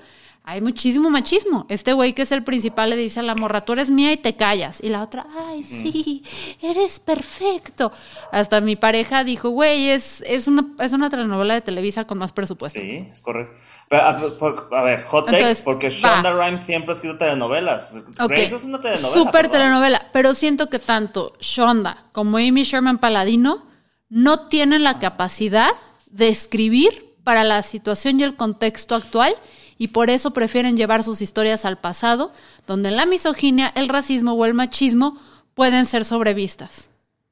hay 0.45 0.59
muchísimo 0.59 1.09
machismo. 1.09 1.65
Este 1.69 1.93
güey 1.93 2.13
que 2.13 2.23
es 2.23 2.31
el 2.33 2.43
principal 2.43 2.89
le 2.89 2.97
dice 2.97 3.21
a 3.21 3.23
la 3.23 3.33
morra, 3.35 3.63
tú 3.63 3.73
eres 3.73 3.89
mía 3.89 4.11
y 4.11 4.17
te 4.17 4.35
callas. 4.35 4.79
Y 4.83 4.89
la 4.89 5.01
otra, 5.01 5.25
ay, 5.47 5.63
sí, 5.63 6.21
eres 6.61 6.99
perfecto. 6.99 7.91
Hasta 8.31 8.59
mi 8.59 8.75
pareja 8.75 9.23
dijo, 9.23 9.49
güey, 9.49 9.89
es, 9.89 10.21
es, 10.27 10.47
una, 10.47 10.67
es 10.79 10.91
una 10.91 11.09
telenovela 11.09 11.53
de 11.53 11.61
Televisa 11.61 12.05
con 12.05 12.17
más 12.17 12.33
presupuesto. 12.33 12.79
Sí, 12.81 13.07
es 13.09 13.21
correcto. 13.21 13.57
Pero, 13.89 14.03
a, 14.03 14.17
por- 14.39 14.69
a 14.73 14.81
ver, 14.81 15.05
hot 15.05 15.29
take, 15.29 15.55
porque. 15.63 15.89
Shonda 15.89 16.33
Rhimes 16.33 16.61
siempre 16.61 16.91
ha 16.91 16.95
escrito 16.95 17.17
telenovelas. 17.17 17.93
Ok. 18.19 18.29
Grace 18.29 18.55
es 18.55 18.63
una 18.63 18.81
telenovela. 18.81 19.13
Súper 19.13 19.31
perdón. 19.43 19.51
telenovela. 19.51 20.09
Pero 20.11 20.33
siento 20.33 20.69
que 20.69 20.79
tanto 20.79 21.33
Shonda 21.39 22.05
como 22.11 22.37
Amy 22.37 22.63
Sherman 22.63 22.97
Paladino 22.97 23.65
no 24.09 24.47
tienen 24.47 24.83
la 24.83 24.99
capacidad 24.99 25.71
de 26.07 26.27
escribir 26.29 27.15
para 27.23 27.43
la 27.43 27.61
situación 27.63 28.19
y 28.19 28.23
el 28.23 28.35
contexto 28.35 28.95
actual 28.95 29.35
y 29.83 29.89
por 29.89 30.09
eso 30.09 30.31
prefieren 30.31 30.77
llevar 30.77 31.03
sus 31.03 31.21
historias 31.21 31.65
al 31.65 31.77
pasado, 31.77 32.31
donde 32.65 32.89
la 32.89 33.05
misoginia, 33.05 33.67
el 33.75 33.89
racismo 33.89 34.31
o 34.31 34.45
el 34.45 34.53
machismo 34.53 35.17
pueden 35.55 35.85
ser 35.85 36.05
sobrevistas. 36.05 36.89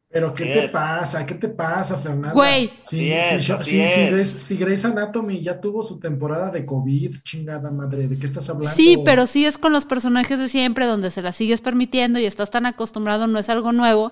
Pero 0.10 0.34
¿qué 0.34 0.44
Así 0.44 0.52
te 0.54 0.66
es. 0.66 0.72
pasa? 0.74 1.26
¿Qué 1.26 1.36
te 1.36 1.48
pasa, 1.48 1.96
Fernanda? 1.98 2.34
Güey. 2.34 2.74
Si, 2.82 3.14
Así 3.14 3.36
es, 3.36 3.46
si, 3.46 3.52
así 3.54 3.64
si- 3.64 3.72
si 3.72 3.80
es. 4.02 4.12
Grey's, 4.12 4.30
si 4.32 4.58
Grey's 4.58 4.84
Anatomy 4.84 5.42
ya 5.42 5.62
tuvo 5.62 5.82
su 5.82 5.98
temporada 5.98 6.52
de 6.52 6.66
COVID, 6.66 7.20
chingada 7.24 7.72
madre, 7.72 8.10
¿de 8.10 8.20
qué 8.20 8.26
estás 8.26 8.50
hablando? 8.50 8.76
Sí, 8.76 9.00
pero 9.06 9.26
sí 9.28 9.46
es 9.46 9.58
con 9.58 9.72
los 9.72 9.86
personajes 9.86 10.38
de 10.38 10.50
siempre, 10.50 10.86
donde 10.86 11.10
se 11.10 11.22
las 11.22 11.38
sigues 11.38 11.62
permitiendo 11.62 12.20
y 12.20 12.26
estás 12.26 12.52
tan 12.52 12.66
acostumbrado, 12.66 13.28
no 13.28 13.40
es 13.40 13.48
algo 13.48 13.72
nuevo, 13.72 14.12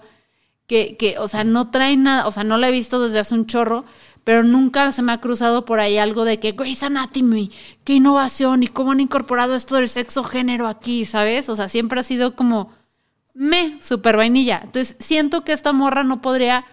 que, 0.68 0.96
que, 0.96 1.18
o 1.18 1.28
sea, 1.28 1.44
no 1.44 1.72
trae 1.72 1.98
nada, 1.98 2.28
o 2.28 2.32
sea, 2.32 2.46
no 2.46 2.56
la 2.56 2.70
he 2.70 2.72
visto 2.72 3.02
desde 3.04 3.20
hace 3.20 3.34
un 3.36 3.48
chorro, 3.48 3.84
pero 4.24 4.44
nunca 4.44 4.92
se 4.92 5.02
me 5.02 5.12
ha 5.12 5.20
cruzado 5.20 5.66
por 5.66 5.80
ahí 5.80 5.98
algo 5.98 6.26
de 6.26 6.40
que 6.40 6.52
Grey's 6.52 6.84
Anatomy, 6.84 7.52
qué 7.84 7.94
innovación 7.94 8.64
y 8.64 8.68
cómo 8.68 8.92
han 8.92 9.00
incorporado 9.00 9.56
esto 9.56 9.76
del 9.76 9.88
sexo 9.88 10.24
género 10.24 10.68
aquí, 10.68 11.06
¿sabes? 11.06 11.50
O 11.50 11.56
sea, 11.56 11.68
siempre 11.68 12.00
ha 12.00 12.04
sido 12.04 12.36
como 12.36 12.72
me, 13.34 13.82
super 13.82 14.18
vainilla. 14.18 14.62
Entonces, 14.64 14.98
siento 15.00 15.44
que 15.44 15.54
esta 15.54 15.72
morra 15.72 16.04
no 16.04 16.22
podría 16.22 16.66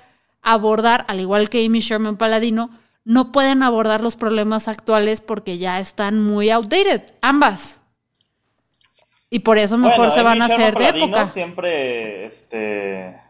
abordar, 0.42 1.04
al 1.08 1.20
igual 1.20 1.48
que 1.48 1.64
Amy 1.64 1.80
Sherman 1.80 2.16
Paladino, 2.16 2.70
no 3.04 3.30
pueden 3.30 3.62
abordar 3.62 4.00
los 4.00 4.16
problemas 4.16 4.68
actuales 4.68 5.20
porque 5.20 5.58
ya 5.58 5.78
están 5.78 6.20
muy 6.22 6.50
outdated, 6.50 7.02
ambas. 7.20 7.80
Y 9.30 9.40
por 9.40 9.58
eso 9.58 9.78
mejor 9.78 9.96
Bueno, 9.96 10.12
se 10.12 10.22
van 10.22 10.42
a 10.42 10.46
hacer 10.46 10.58
Sherman 10.58 10.82
de 10.82 10.86
Paladino 10.86 11.06
época. 11.06 11.26
Siempre, 11.26 12.26
este. 12.26 13.25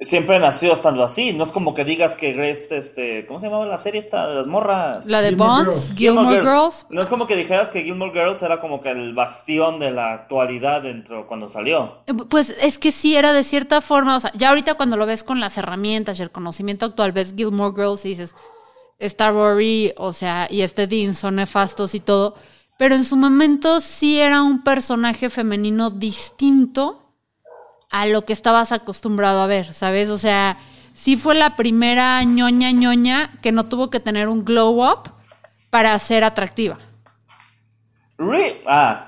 Siempre 0.00 0.38
nació 0.38 0.72
estando 0.72 1.02
así. 1.02 1.32
No 1.32 1.42
es 1.42 1.50
como 1.50 1.74
que 1.74 1.84
digas 1.84 2.14
que 2.14 2.32
Grace, 2.32 2.76
este. 2.76 3.26
¿Cómo 3.26 3.40
se 3.40 3.46
llamaba 3.46 3.66
la 3.66 3.78
serie 3.78 3.98
esta 3.98 4.28
de 4.28 4.34
las 4.36 4.46
morras? 4.46 5.06
La 5.06 5.22
de 5.22 5.30
Gilmore 5.30 5.64
Bonds, 5.64 5.88
Girls. 5.88 5.98
Gilmore 5.98 6.40
Girls. 6.40 6.86
No 6.88 7.02
es 7.02 7.08
como 7.08 7.26
que 7.26 7.34
dijeras 7.34 7.70
que 7.70 7.82
Gilmore 7.82 8.12
Girls 8.12 8.42
era 8.42 8.60
como 8.60 8.80
que 8.80 8.90
el 8.90 9.12
bastión 9.12 9.80
de 9.80 9.90
la 9.90 10.12
actualidad 10.12 10.82
dentro 10.82 11.26
cuando 11.26 11.48
salió. 11.48 12.02
Eh, 12.06 12.14
Pues 12.14 12.50
es 12.62 12.78
que 12.78 12.92
sí 12.92 13.16
era 13.16 13.32
de 13.32 13.42
cierta 13.42 13.80
forma, 13.80 14.16
o 14.16 14.20
sea, 14.20 14.32
ya 14.34 14.50
ahorita 14.50 14.74
cuando 14.74 14.96
lo 14.96 15.04
ves 15.04 15.24
con 15.24 15.40
las 15.40 15.58
herramientas 15.58 16.18
y 16.18 16.22
el 16.22 16.30
conocimiento 16.30 16.86
actual, 16.86 17.10
ves 17.10 17.34
Gilmore 17.36 17.74
Girls 17.74 18.04
y 18.04 18.10
dices, 18.10 18.36
esta 18.98 19.30
Rory, 19.30 19.92
o 19.96 20.12
sea, 20.12 20.46
y 20.50 20.62
este 20.62 20.86
Dean 20.86 21.14
son 21.14 21.36
nefastos 21.36 21.94
y 21.94 22.00
todo, 22.00 22.34
pero 22.78 22.94
en 22.94 23.04
su 23.04 23.16
momento 23.16 23.80
sí 23.80 24.20
era 24.20 24.42
un 24.42 24.62
personaje 24.62 25.30
femenino 25.30 25.90
distinto 25.90 27.07
a 27.90 28.06
lo 28.06 28.24
que 28.24 28.32
estabas 28.32 28.72
acostumbrado 28.72 29.40
a 29.40 29.46
ver, 29.46 29.72
¿sabes? 29.74 30.10
O 30.10 30.18
sea, 30.18 30.58
sí 30.92 31.16
fue 31.16 31.34
la 31.34 31.56
primera 31.56 32.22
ñoña 32.24 32.70
ñoña 32.72 33.30
que 33.42 33.52
no 33.52 33.66
tuvo 33.66 33.90
que 33.90 34.00
tener 34.00 34.28
un 34.28 34.44
glow 34.44 34.82
up 34.84 35.10
para 35.70 35.98
ser 35.98 36.24
atractiva. 36.24 36.78
Re- 38.18 38.62
ah. 38.66 39.04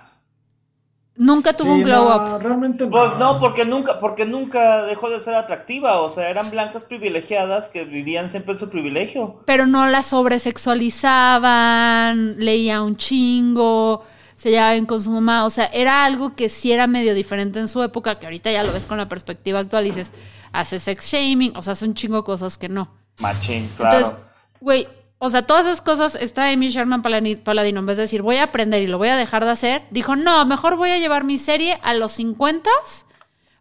Nunca 1.17 1.53
tuvo 1.55 1.75
Sí, 1.75 1.81
un 1.81 1.83
glow 1.83 2.09
no, 2.09 2.37
up. 2.37 2.43
realmente 2.43 2.85
no. 2.85 2.91
Pues 2.91 3.17
no, 3.19 3.39
porque 3.41 3.67
nunca, 3.67 4.01
porque 4.01 4.25
nunca 4.25 4.85
dejó 4.85 5.11
de 5.11 5.21
ser 5.21 5.35
atractiva. 5.35 6.01
O 6.01 6.11
sea, 6.11 6.31
eran 6.31 6.51
blancas 6.51 6.85
privilegiadas 6.85 7.69
que 7.69 7.85
vivían 7.85 8.31
siempre 8.31 8.53
en 8.55 8.59
su 8.59 8.71
privilegio. 8.71 9.43
pero 9.45 9.67
no 9.67 9.87
la 9.87 10.03
sobresexualizaban, 10.03 12.37
leía 12.39 12.81
un 12.83 12.97
chingo, 12.97 14.03
se 14.41 14.49
llevaba 14.49 14.73
bien 14.73 14.87
con 14.87 15.03
su 15.03 15.11
mamá, 15.11 15.45
o 15.45 15.51
sea, 15.51 15.67
era 15.67 16.07
algo 16.07 16.35
que 16.35 16.49
sí 16.49 16.73
era 16.73 16.87
medio 16.87 17.13
diferente 17.13 17.59
en 17.59 17.69
su 17.69 17.83
época, 17.83 18.19
que 18.19 18.25
ahorita 18.25 18.51
ya 18.51 18.65
lo 18.65 18.73
ves 18.73 18.87
con 18.87 18.97
la 18.97 19.07
perspectiva 19.07 19.59
actual 19.59 19.85
y 19.85 19.89
dices, 19.91 20.15
hace 20.51 20.79
sex 20.79 21.05
shaming, 21.13 21.55
o 21.57 21.61
sea, 21.61 21.75
hace 21.75 21.85
un 21.85 21.93
chingo 21.93 22.17
de 22.17 22.25
cosas 22.25 22.57
que 22.57 22.71
no. 22.71 22.91
Machín, 23.19 23.69
claro. 23.77 23.99
Entonces, 23.99 24.19
güey, 24.59 24.89
o 25.19 25.29
sea, 25.29 25.43
todas 25.47 25.67
esas 25.67 25.83
cosas, 25.83 26.15
está 26.15 26.49
Amy 26.49 26.69
Sherman 26.71 27.03
Paladino, 27.03 27.81
en 27.81 27.85
vez 27.87 27.99
de 27.99 28.05
decir, 28.05 28.23
voy 28.23 28.37
a 28.37 28.45
aprender 28.45 28.83
y 28.83 28.87
lo 28.87 28.97
voy 28.97 29.09
a 29.09 29.17
dejar 29.17 29.45
de 29.45 29.51
hacer, 29.51 29.83
dijo, 29.91 30.17
no, 30.17 30.47
mejor 30.47 30.77
voy 30.77 30.89
a 30.89 30.97
llevar 30.99 31.25
mi 31.25 31.37
serie 31.37 31.79
a 31.83 31.93
los 31.93 32.13
50 32.13 32.71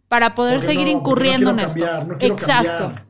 para 0.08 0.34
poder 0.34 0.60
Porque 0.60 0.66
seguir 0.66 0.86
no, 0.86 0.92
incurriendo 0.92 1.50
en 1.50 1.58
esto. 1.60 1.84
cambiar, 1.84 2.06
no 2.06 2.18
quiero 2.18 2.34
Exacto. 2.34 2.84
cambiar. 2.84 3.06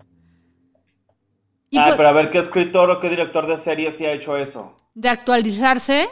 Y 1.71 1.79
ah, 1.79 1.85
pues, 1.85 1.95
pero 1.97 2.09
a 2.09 2.13
ver 2.13 2.31
qué 2.31 2.39
escritor 2.39 2.91
o 2.91 2.99
qué 3.01 3.09
director 3.09 3.47
de 3.47 3.57
serie 3.59 3.93
sí 3.93 4.05
ha 4.05 4.13
hecho 4.13 4.37
eso. 4.37 4.77
de 4.95 5.09
actualizarse, 5.09 6.09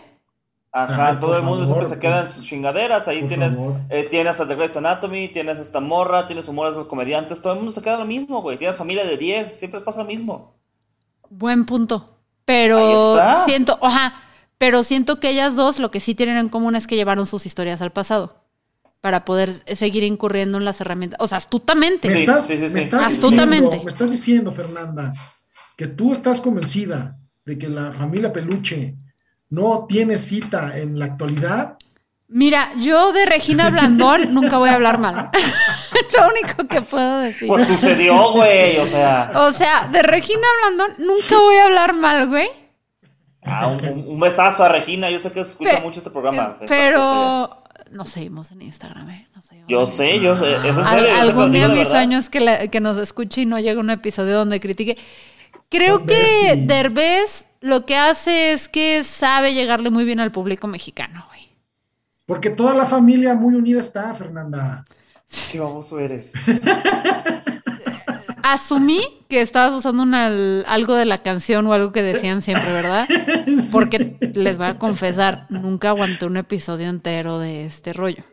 Ajá, 0.73 1.19
Ay, 1.19 1.19
todo 1.19 1.37
el 1.37 1.43
mundo 1.43 1.65
favor, 1.65 1.67
siempre 1.67 1.87
se 1.87 1.99
queda 1.99 2.21
en 2.23 2.29
sus 2.29 2.45
chingaderas. 2.45 3.09
Ahí 3.09 3.21
por 3.21 3.29
tienes, 3.29 3.59
eh, 3.89 4.05
tienes 4.11 4.41
a 4.41 4.47
The 4.49 4.55
Grey's 4.55 4.77
Anatomy, 4.77 5.29
tienes 5.29 5.59
a 5.59 5.63
esta 5.63 5.81
morra, 5.81 6.27
tienes 6.27 6.49
humor 6.49 6.67
a 6.69 6.71
esos 6.71 6.87
comediantes. 6.87 7.41
Todo 7.43 7.53
el 7.55 7.59
mundo 7.59 7.73
se 7.73 7.83
queda 7.83 7.99
lo 7.99 8.07
mismo, 8.07 8.43
güey. 8.43 8.59
Tienes 8.59 8.77
familia 8.77 9.05
de 9.05 9.17
10, 9.17 9.59
siempre 9.59 9.81
pasa 9.81 10.01
lo 10.03 10.07
mismo. 10.07 10.59
Buen 11.31 11.65
punto. 11.67 12.19
Pero 12.45 13.19
siento, 13.45 13.77
oja, 13.81 14.15
pero 14.57 14.83
siento 14.83 15.21
que 15.21 15.31
ellas 15.31 15.55
dos 15.57 15.79
lo 15.79 15.91
que 15.91 16.01
sí 16.01 16.15
tienen 16.15 16.39
en 16.39 16.49
común 16.49 16.77
es 16.77 16.87
que 16.87 16.97
llevaron 16.97 17.27
sus 17.27 17.45
historias 17.45 17.83
al 17.83 17.93
pasado 17.93 18.45
para 19.03 19.25
poder 19.25 19.53
seguir 19.53 20.03
incurriendo 20.03 20.59
en 20.59 20.65
las 20.65 20.81
herramientas, 20.81 21.21
o 21.21 21.27
sea, 21.27 21.39
astutamente. 21.39 22.09
Me 22.09 22.15
Sí, 22.15 22.21
estás, 22.21 22.47
sí, 22.47 22.57
sí, 22.57 22.63
me 22.65 22.71
sí. 22.71 22.79
estás 22.79 23.03
Astutamente. 23.13 23.79
diciendo, 23.79 23.85
me 23.85 23.91
estás 23.91 24.11
diciendo, 24.11 24.53
Fernanda, 24.53 25.13
que 25.77 25.87
tú 25.89 26.13
estás 26.13 26.41
convencida 26.41 27.19
de 27.45 27.59
que 27.59 27.69
la 27.69 27.93
familia 27.93 28.33
Peluche 28.33 28.97
no 29.51 29.87
tiene 29.89 30.17
cita 30.19 30.79
en 30.79 30.99
la 30.99 31.07
actualidad. 31.07 31.77
Mira, 32.31 32.71
yo 32.79 33.13
de 33.13 33.25
Regina 33.27 33.71
Blandón 33.71 34.35
nunca 34.35 34.59
voy 34.59 34.69
a 34.71 34.75
hablar 34.75 34.99
mal. 34.99 35.31
Lo 36.19 36.29
único 36.29 36.67
que 36.69 36.81
puedo 36.83 37.21
decir. 37.21 37.49
Pues 37.49 37.67
sucedió, 37.67 38.33
güey, 38.33 38.79
o 38.79 38.87
sea. 38.87 39.33
O 39.35 39.53
sea, 39.53 39.89
de 39.89 40.03
Regina 40.03 40.47
Blandón 40.63 40.93
nunca 40.99 41.39
voy 41.39 41.57
a 41.57 41.65
hablar 41.65 41.95
mal, 41.95 42.29
güey. 42.29 42.49
Ah, 43.43 43.69
un, 43.69 43.83
un 44.07 44.21
besazo 44.21 44.63
a 44.65 44.69
Regina, 44.69 45.09
yo 45.09 45.19
sé 45.21 45.31
que 45.33 45.41
escucha 45.41 45.77
Pe- 45.77 45.81
mucho 45.81 46.01
este 46.01 46.11
programa. 46.11 46.59
Besazo, 46.61 46.67
Pero 46.69 47.63
nos 47.93 48.11
seguimos 48.11 48.51
en 48.51 48.61
Instagram, 48.61 49.09
¿eh? 49.09 49.27
Nos 49.35 49.47
seguimos 49.47 49.69
Yo 49.71 49.81
en 49.81 49.87
sé, 49.87 50.21
yo 50.21 50.37
sé, 50.37 50.55
es 50.57 50.65
en 50.65 50.75
serio. 50.75 50.85
yo 50.85 50.99
sé 50.99 51.07
que 51.07 51.13
lo 51.13 51.21
algún 51.21 51.53
día 51.53 51.63
de 51.63 51.69
mi 51.69 51.79
verdad. 51.79 51.91
sueño 51.91 52.19
es 52.19 52.29
que, 52.29 52.41
la- 52.41 52.69
que 52.69 52.81
nos 52.81 52.99
escuche 52.99 53.43
y 53.43 53.47
no 53.47 53.59
llegue 53.59 53.79
un 53.79 53.89
episodio 53.89 54.35
donde 54.37 54.61
critique. 54.61 54.99
Creo 55.71 55.97
Son 55.99 56.07
que 56.07 56.15
besties. 56.15 56.67
Derbez 56.67 57.48
lo 57.61 57.87
que 57.87 57.97
hace 57.97 58.53
es 58.53 58.69
que 58.69 59.03
sabe 59.05 59.55
llegarle 59.55 59.91
muy 59.91 60.05
bien 60.05 60.21
al 60.21 60.33
público 60.33 60.67
mexicano, 60.67 61.25
güey. 61.29 61.49
Porque 62.27 62.51
toda 62.51 62.75
la 62.75 62.85
familia 62.87 63.35
muy 63.35 63.55
unida 63.55 63.81
está, 63.81 64.15
Fernanda. 64.15 64.85
Qué 65.51 65.61
baboso 65.61 65.99
eres. 65.99 66.33
Asumí 68.43 69.01
que 69.29 69.43
estabas 69.43 69.75
usando 69.75 70.03
una- 70.03 70.27
algo 70.67 70.95
de 70.95 71.05
la 71.05 71.19
canción 71.23 71.67
o 71.67 71.73
algo 71.73 71.93
que 71.93 72.03
decían 72.03 72.41
siempre, 72.41 72.73
¿verdad? 72.73 73.07
Porque 73.73 74.17
les 74.35 74.57
voy 74.57 74.69
a 74.69 74.79
confesar, 74.79 75.47
nunca 75.51 75.91
aguanté 75.91 76.25
un 76.25 76.37
episodio 76.39 76.89
entero 76.89 77.39
de 77.39 77.67
este 77.67 77.93
rollo. 77.93 78.25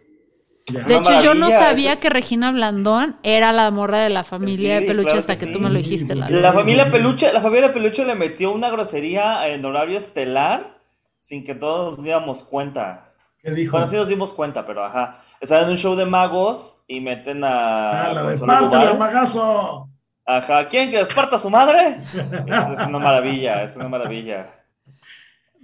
Ya. 0.71 0.83
De 0.83 0.95
hecho, 0.95 1.21
yo 1.21 1.35
no 1.35 1.49
sabía 1.51 1.91
eso. 1.93 2.01
que 2.01 2.09
Regina 2.09 2.51
Blandón 2.51 3.17
era 3.21 3.51
la 3.53 3.69
morra 3.69 3.99
de 3.99 4.09
la 4.09 4.23
familia 4.23 4.75
Sí, 4.77 4.81
de 4.81 4.87
peluche 4.87 5.05
claro 5.09 5.19
hasta 5.19 5.33
que 5.35 5.39
que, 5.41 5.45
sí. 5.47 5.51
tú 5.53 5.59
me 5.59 5.69
lo 5.69 5.77
dijiste. 5.77 6.15
La 6.15 6.27
La 6.29 6.53
familia 6.53 6.89
Peluche, 6.91 7.31
la 7.31 7.41
familia 7.41 7.71
Peluche 7.71 8.03
le 8.03 8.15
metió 8.15 8.51
una 8.51 8.69
grosería 8.71 9.47
en 9.47 9.63
horario 9.63 9.97
estelar 9.97 10.79
sin 11.19 11.43
que 11.43 11.53
todos 11.55 11.97
nos 11.97 12.03
diéramos 12.03 12.43
cuenta. 12.43 13.13
¿Qué 13.37 13.51
dijo? 13.51 13.73
Bueno, 13.73 13.85
sí 13.85 13.95
nos 13.95 14.07
dimos 14.07 14.33
cuenta, 14.33 14.65
pero 14.65 14.83
ajá. 14.83 15.21
Estaban 15.39 15.65
en 15.65 15.71
un 15.71 15.77
show 15.77 15.95
de 15.95 16.05
magos 16.07 16.83
y 16.87 16.99
meten 16.99 17.43
a 17.43 18.05
Ah, 18.07 18.13
la 18.13 18.23
de 18.23 18.37
Pártale 18.39 18.65
Duval. 18.67 18.87
el 18.93 18.97
magazo. 18.97 19.89
Ajá, 20.25 20.67
¿quién 20.67 20.89
que 20.89 20.97
desparta 20.97 21.35
a 21.35 21.39
su 21.39 21.51
madre? 21.51 21.99
Es, 22.47 22.79
es 22.79 22.87
una 22.87 22.97
maravilla, 22.97 23.61
es 23.63 23.75
una 23.75 23.87
maravilla. 23.87 24.47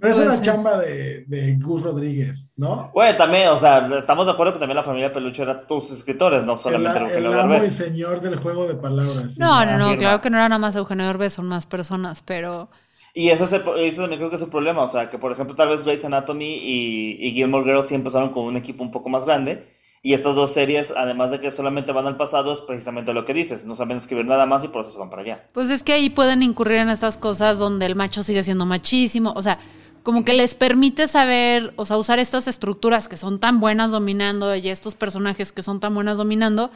Pero 0.02 0.12
es 0.14 0.18
una 0.18 0.40
chamba 0.42 0.78
de, 0.78 1.24
de 1.26 1.56
Gus 1.58 1.82
Rodríguez, 1.84 2.52
¿no? 2.56 2.90
Güey, 2.92 3.16
también, 3.16 3.48
o 3.50 3.56
sea, 3.56 3.86
estamos 3.96 4.26
de 4.26 4.32
acuerdo 4.32 4.52
que 4.52 4.58
también 4.58 4.76
la 4.76 4.82
familia 4.82 5.12
Peluche 5.12 5.42
era 5.42 5.66
tus 5.66 5.92
escritores, 5.92 6.44
no 6.44 6.56
El, 6.64 6.78
solamente 6.80 6.98
el 7.16 7.26
Eugenio 7.26 7.32
amo 7.34 7.62
y 7.64 7.70
Derbez. 7.70 7.70
señor 7.70 8.20
del 8.20 8.36
juego 8.36 8.66
de 8.68 8.74
palabras. 8.74 9.38
No, 9.38 9.64
no, 9.66 9.78
no, 9.78 9.94
Afirma. 9.94 9.96
claro 9.96 10.20
que 10.20 10.30
no 10.30 10.38
era 10.38 10.48
nada 10.48 10.58
más 10.58 10.76
Eugenio 10.76 11.06
Derbez, 11.06 11.34
son 11.34 11.48
más 11.48 11.66
personas, 11.66 12.22
pero 12.22 12.70
Y 13.14 13.30
ese, 13.30 13.44
es 13.44 13.52
el 13.52 13.62
ese 13.78 14.00
también 14.00 14.18
creo 14.20 14.30
que 14.30 14.36
es 14.36 14.42
un 14.42 14.50
problema, 14.50 14.82
o 14.82 14.88
sea, 14.88 15.10
que 15.10 15.18
por 15.18 15.32
ejemplo 15.32 15.54
tal 15.56 15.68
vez 15.68 15.84
Grey's 15.84 16.04
Anatomy 16.04 16.54
y, 16.56 17.28
y 17.28 17.32
Gilmore 17.32 17.64
Girls 17.64 17.86
sí 17.86 17.94
empezaron 17.94 18.30
con 18.32 18.44
un 18.44 18.56
equipo 18.56 18.82
un 18.82 18.90
poco 18.90 19.08
más 19.10 19.24
grande, 19.26 19.78
y 20.02 20.14
estas 20.14 20.34
dos 20.34 20.52
series, 20.52 20.90
además 20.96 21.30
de 21.30 21.38
que 21.40 21.50
solamente 21.50 21.92
van 21.92 22.06
al 22.06 22.16
pasado, 22.16 22.52
es 22.52 22.60
precisamente 22.62 23.12
lo 23.14 23.24
que 23.24 23.34
dices, 23.34 23.64
no 23.66 23.74
saben 23.76 23.98
escribir 23.98 24.26
nada 24.26 24.46
más 24.46 24.64
y 24.64 24.68
por 24.68 24.82
eso 24.82 24.92
se 24.92 24.98
van 24.98 25.10
para 25.10 25.22
allá. 25.22 25.48
pues 25.52 25.70
es 25.70 25.82
que 25.82 25.92
ahí 25.92 26.10
pueden 26.10 26.42
incurrir 26.42 26.78
en 26.78 26.88
estas 26.88 27.16
cosas 27.16 27.58
donde 27.58 27.86
el 27.86 27.94
macho 27.96 28.22
sigue 28.22 28.42
siendo 28.42 28.66
machísimo, 28.66 29.32
o 29.36 29.42
sea, 29.42 29.58
como 30.02 30.24
que 30.24 30.32
les 30.34 30.54
permite 30.54 31.06
saber, 31.06 31.72
o 31.76 31.84
sea, 31.84 31.96
usar 31.96 32.18
estas 32.18 32.48
estructuras 32.48 33.08
que 33.08 33.16
son 33.16 33.38
tan 33.40 33.60
buenas 33.60 33.90
dominando 33.90 34.54
y 34.56 34.68
estos 34.68 34.94
personajes 34.94 35.52
que 35.52 35.62
son 35.62 35.80
tan 35.80 35.94
buenas 35.94 36.16
dominando 36.16 36.70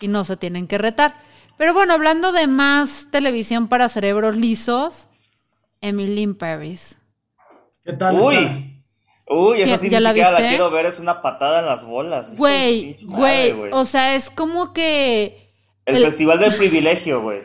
y 0.00 0.08
no 0.08 0.24
se 0.24 0.36
tienen 0.36 0.66
que 0.66 0.78
retar. 0.78 1.14
Pero 1.56 1.72
bueno, 1.72 1.94
hablando 1.94 2.32
de 2.32 2.46
más 2.46 3.08
televisión 3.10 3.68
para 3.68 3.88
cerebros 3.88 4.36
lisos, 4.36 5.08
Emily 5.80 6.22
in 6.22 6.34
Paris. 6.34 6.98
¿Qué 7.84 7.92
tal 7.94 8.16
está? 8.16 8.26
Uy, 8.28 8.82
uy, 9.28 9.62
esa 9.62 9.70
¿Ya- 9.72 9.78
sí 9.78 9.88
ya 9.90 9.98
ni 9.98 10.02
la 10.04 10.10
siquiera 10.10 10.30
la 10.32 10.36
viste? 10.38 10.48
quiero 10.50 10.70
ver, 10.70 10.86
es 10.86 10.98
una 10.98 11.22
patada 11.22 11.60
en 11.60 11.66
las 11.66 11.84
bolas. 11.84 12.36
Güey, 12.36 12.98
güey, 13.04 13.52
o 13.72 13.84
sea, 13.86 14.14
es 14.16 14.28
como 14.30 14.72
que... 14.74 15.50
El, 15.86 15.96
el- 15.96 16.04
festival 16.04 16.40
del 16.40 16.54
privilegio, 16.54 17.22
güey. 17.22 17.40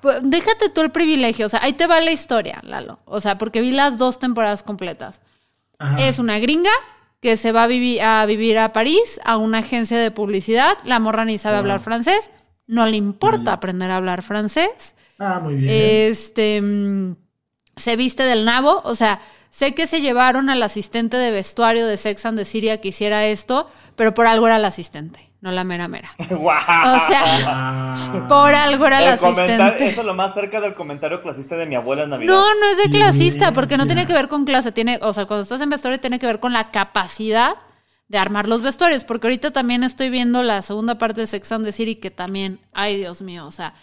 Pues, 0.00 0.18
déjate 0.22 0.68
tú 0.68 0.80
el 0.82 0.90
privilegio, 0.90 1.46
o 1.46 1.48
sea, 1.48 1.60
ahí 1.62 1.72
te 1.72 1.86
va 1.86 2.00
la 2.00 2.12
historia, 2.12 2.60
Lalo. 2.62 3.00
O 3.04 3.20
sea, 3.20 3.38
porque 3.38 3.60
vi 3.60 3.72
las 3.72 3.98
dos 3.98 4.18
temporadas 4.18 4.62
completas. 4.62 5.20
Ajá. 5.78 6.00
Es 6.06 6.18
una 6.18 6.38
gringa 6.38 6.70
que 7.20 7.36
se 7.36 7.50
va 7.52 7.64
a, 7.64 7.68
vivi- 7.68 8.00
a 8.00 8.24
vivir 8.26 8.58
a 8.58 8.72
París, 8.72 9.20
a 9.24 9.36
una 9.36 9.58
agencia 9.58 9.98
de 9.98 10.10
publicidad. 10.10 10.78
La 10.84 10.98
morra 11.00 11.24
ni 11.24 11.36
sabe 11.38 11.56
hablar 11.56 11.80
francés. 11.80 12.30
No 12.66 12.86
le 12.86 12.96
importa 12.96 13.52
aprender 13.54 13.90
a 13.90 13.96
hablar 13.96 14.22
francés. 14.22 14.94
Ah, 15.18 15.40
muy 15.42 15.56
bien. 15.56 15.68
Este 15.72 16.60
mm, 16.62 17.16
se 17.76 17.96
viste 17.96 18.22
del 18.22 18.44
nabo. 18.44 18.82
O 18.84 18.94
sea, 18.94 19.20
sé 19.50 19.74
que 19.74 19.86
se 19.88 20.00
llevaron 20.00 20.48
al 20.50 20.62
asistente 20.62 21.16
de 21.16 21.30
vestuario 21.32 21.86
de 21.86 21.96
Sex 21.96 22.24
and 22.26 22.38
the 22.38 22.44
City 22.44 22.68
a 22.70 22.80
que 22.80 22.88
hiciera 22.88 23.26
esto, 23.26 23.68
pero 23.96 24.14
por 24.14 24.26
algo 24.26 24.46
era 24.46 24.56
el 24.56 24.64
asistente, 24.64 25.27
no 25.40 25.52
la 25.52 25.62
mera 25.64 25.86
mera. 25.88 26.08
¡Guau! 26.30 26.58
O 26.96 27.06
sea, 27.08 28.24
por 28.28 28.54
algo 28.54 28.86
era 28.86 29.12
el 29.12 29.18
comentario- 29.18 29.54
asistente. 29.64 29.88
eso 29.88 30.00
es 30.00 30.06
lo 30.06 30.14
más 30.14 30.34
cerca 30.34 30.60
del 30.60 30.74
comentario 30.74 31.22
clasista 31.22 31.56
de 31.56 31.66
mi 31.66 31.74
abuela 31.76 32.04
en 32.04 32.10
Navidad. 32.10 32.32
No, 32.32 32.42
no 32.54 32.66
es 32.70 32.78
de 32.78 32.90
clasista, 32.90 33.52
porque 33.52 33.76
no 33.76 33.86
tiene 33.86 34.06
que 34.06 34.12
ver 34.12 34.28
con 34.28 34.44
clase, 34.44 34.72
tiene, 34.72 34.98
o 35.02 35.12
sea, 35.12 35.26
cuando 35.26 35.42
estás 35.42 35.60
en 35.60 35.70
vestuario 35.70 36.00
tiene 36.00 36.18
que 36.18 36.26
ver 36.26 36.40
con 36.40 36.52
la 36.52 36.70
capacidad 36.70 37.54
de 38.08 38.18
armar 38.18 38.48
los 38.48 38.62
vestuarios, 38.62 39.04
porque 39.04 39.26
ahorita 39.26 39.50
también 39.50 39.84
estoy 39.84 40.08
viendo 40.10 40.42
la 40.42 40.62
segunda 40.62 40.96
parte 40.98 41.20
de 41.20 41.26
Sex 41.26 41.52
and 41.52 41.64
the 41.66 41.72
City 41.72 41.96
que 41.96 42.10
también, 42.10 42.58
ay 42.72 42.96
Dios 42.96 43.20
mío, 43.22 43.46
o 43.46 43.50
sea, 43.50 43.74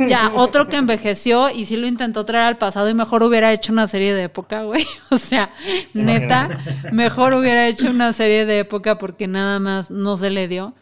ya 0.00 0.32
otro 0.34 0.68
que 0.68 0.76
envejeció 0.78 1.48
y 1.48 1.64
sí 1.64 1.76
lo 1.76 1.86
intentó 1.86 2.24
traer 2.24 2.44
al 2.46 2.58
pasado 2.58 2.88
y 2.90 2.94
mejor 2.94 3.22
hubiera 3.22 3.52
hecho 3.52 3.72
una 3.72 3.86
serie 3.86 4.14
de 4.14 4.24
época, 4.24 4.62
güey. 4.62 4.84
O 5.10 5.16
sea, 5.16 5.50
neta, 5.94 6.58
mejor 6.92 7.34
hubiera 7.34 7.66
hecho 7.68 7.88
una 7.90 8.12
serie 8.12 8.46
de 8.46 8.58
época 8.60 8.98
porque 8.98 9.28
nada 9.28 9.60
más 9.60 9.90
no 9.90 10.16
se 10.16 10.30
le 10.30 10.48
dio. 10.48 10.74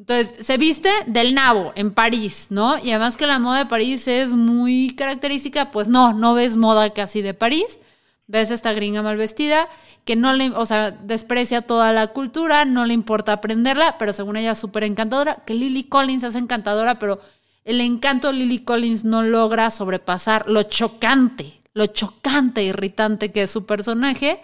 Entonces, 0.00 0.46
se 0.46 0.56
viste 0.56 0.88
del 1.06 1.34
nabo 1.34 1.72
en 1.76 1.90
París, 1.92 2.46
¿no? 2.48 2.78
Y 2.82 2.90
además 2.90 3.18
que 3.18 3.26
la 3.26 3.38
moda 3.38 3.58
de 3.58 3.66
París 3.66 4.08
es 4.08 4.30
muy 4.30 4.94
característica, 4.96 5.70
pues 5.70 5.88
no, 5.88 6.14
no 6.14 6.32
ves 6.32 6.56
moda 6.56 6.88
casi 6.94 7.20
de 7.20 7.34
París. 7.34 7.78
Ves 8.26 8.50
esta 8.50 8.72
gringa 8.72 9.02
mal 9.02 9.18
vestida 9.18 9.68
que 10.06 10.16
no 10.16 10.32
le, 10.32 10.50
o 10.52 10.64
sea, 10.64 10.90
desprecia 10.90 11.60
toda 11.60 11.92
la 11.92 12.06
cultura, 12.08 12.64
no 12.64 12.86
le 12.86 12.94
importa 12.94 13.34
aprenderla, 13.34 13.98
pero 13.98 14.14
según 14.14 14.38
ella 14.38 14.52
es 14.52 14.58
súper 14.58 14.84
encantadora, 14.84 15.42
que 15.44 15.52
Lily 15.52 15.84
Collins 15.84 16.22
es 16.22 16.34
encantadora, 16.34 16.98
pero 16.98 17.20
el 17.66 17.82
encanto 17.82 18.28
de 18.28 18.34
Lily 18.34 18.60
Collins 18.60 19.04
no 19.04 19.22
logra 19.22 19.70
sobrepasar 19.70 20.48
lo 20.48 20.62
chocante, 20.62 21.60
lo 21.74 21.88
chocante, 21.88 22.62
irritante 22.62 23.32
que 23.32 23.42
es 23.42 23.50
su 23.50 23.66
personaje, 23.66 24.40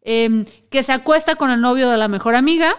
em, 0.00 0.46
que 0.70 0.82
se 0.82 0.92
acuesta 0.92 1.36
con 1.36 1.50
el 1.50 1.60
novio 1.60 1.90
de 1.90 1.98
la 1.98 2.08
mejor 2.08 2.34
amiga. 2.34 2.74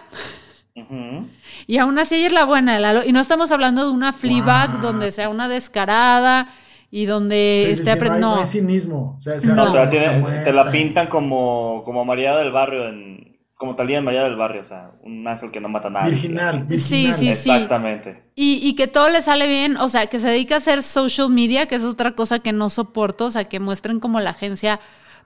Y 1.67 1.77
aún 1.77 1.99
así 1.99 2.15
ella 2.15 2.27
es 2.27 2.34
la 2.34 2.45
buena 2.45 2.73
de 2.75 2.79
Lalo. 2.79 3.01
Y 3.05 3.12
no 3.12 3.19
estamos 3.19 3.51
hablando 3.51 3.84
de 3.86 3.91
una 3.91 4.13
Fleabag 4.13 4.71
Wow. 4.73 4.82
donde 4.82 5.12
sea 5.12 5.29
una 5.29 5.47
descarada 5.49 6.47
y 6.91 7.05
donde 7.05 7.65
Sí, 7.69 7.75
sí, 7.75 7.82
esté 7.82 7.93
sí, 8.05 8.10
no, 8.12 8.19
no 8.19 8.39
hay 8.39 8.45
cinismo. 8.45 9.15
O 9.17 9.21
sea, 9.21 9.39
se 9.39 9.47
No. 9.53 9.63
hace 9.63 9.77
Te, 9.79 9.88
tiene- 9.99 10.43
te 10.43 10.53
la 10.53 10.71
pintan 10.71 11.08
como, 11.08 11.82
como 11.86 12.05
María 12.05 12.36
del 12.38 12.51
Barrio, 12.51 12.88
en, 12.88 13.38
como 13.55 13.75
Talía 13.75 13.97
en 13.97 14.05
María 14.05 14.23
del 14.23 14.38
Barrio, 14.38 14.62
o 14.62 14.65
sea, 14.65 14.91
un 15.03 15.27
ángel 15.27 15.51
que 15.51 15.60
no 15.60 15.67
mata 15.67 15.89
a 15.89 15.91
nadie. 15.91 16.12
Virginal. 16.12 16.62
Sí, 16.62 16.75
virginal. 16.75 17.13
sí, 17.15 17.25
sí. 17.25 17.29
Exactamente. 17.29 18.23
Y, 18.36 18.62
y 18.63 18.73
que 18.75 18.88
todo 18.88 19.10
le 19.10 19.21
sale 19.21 19.47
bien, 19.47 19.75
o 19.75 19.89
sea, 19.89 20.08
que 20.08 20.17
se 20.17 20.29
dedica 20.29 20.55
a 20.55 20.58
hacer 20.60 20.82
social 20.82 21.29
media, 21.29 21.67
que 21.67 21.75
es 21.75 21.84
otra 21.84 22.13
cosa 22.15 22.39
que 22.39 22.53
no 22.53 22.69
soporto, 22.69 23.25
o 23.25 23.29
sea, 23.29 23.43
que 23.43 23.60
muestren 23.60 23.99
como 23.99 24.21
la 24.21 24.29
agencia 24.29 24.79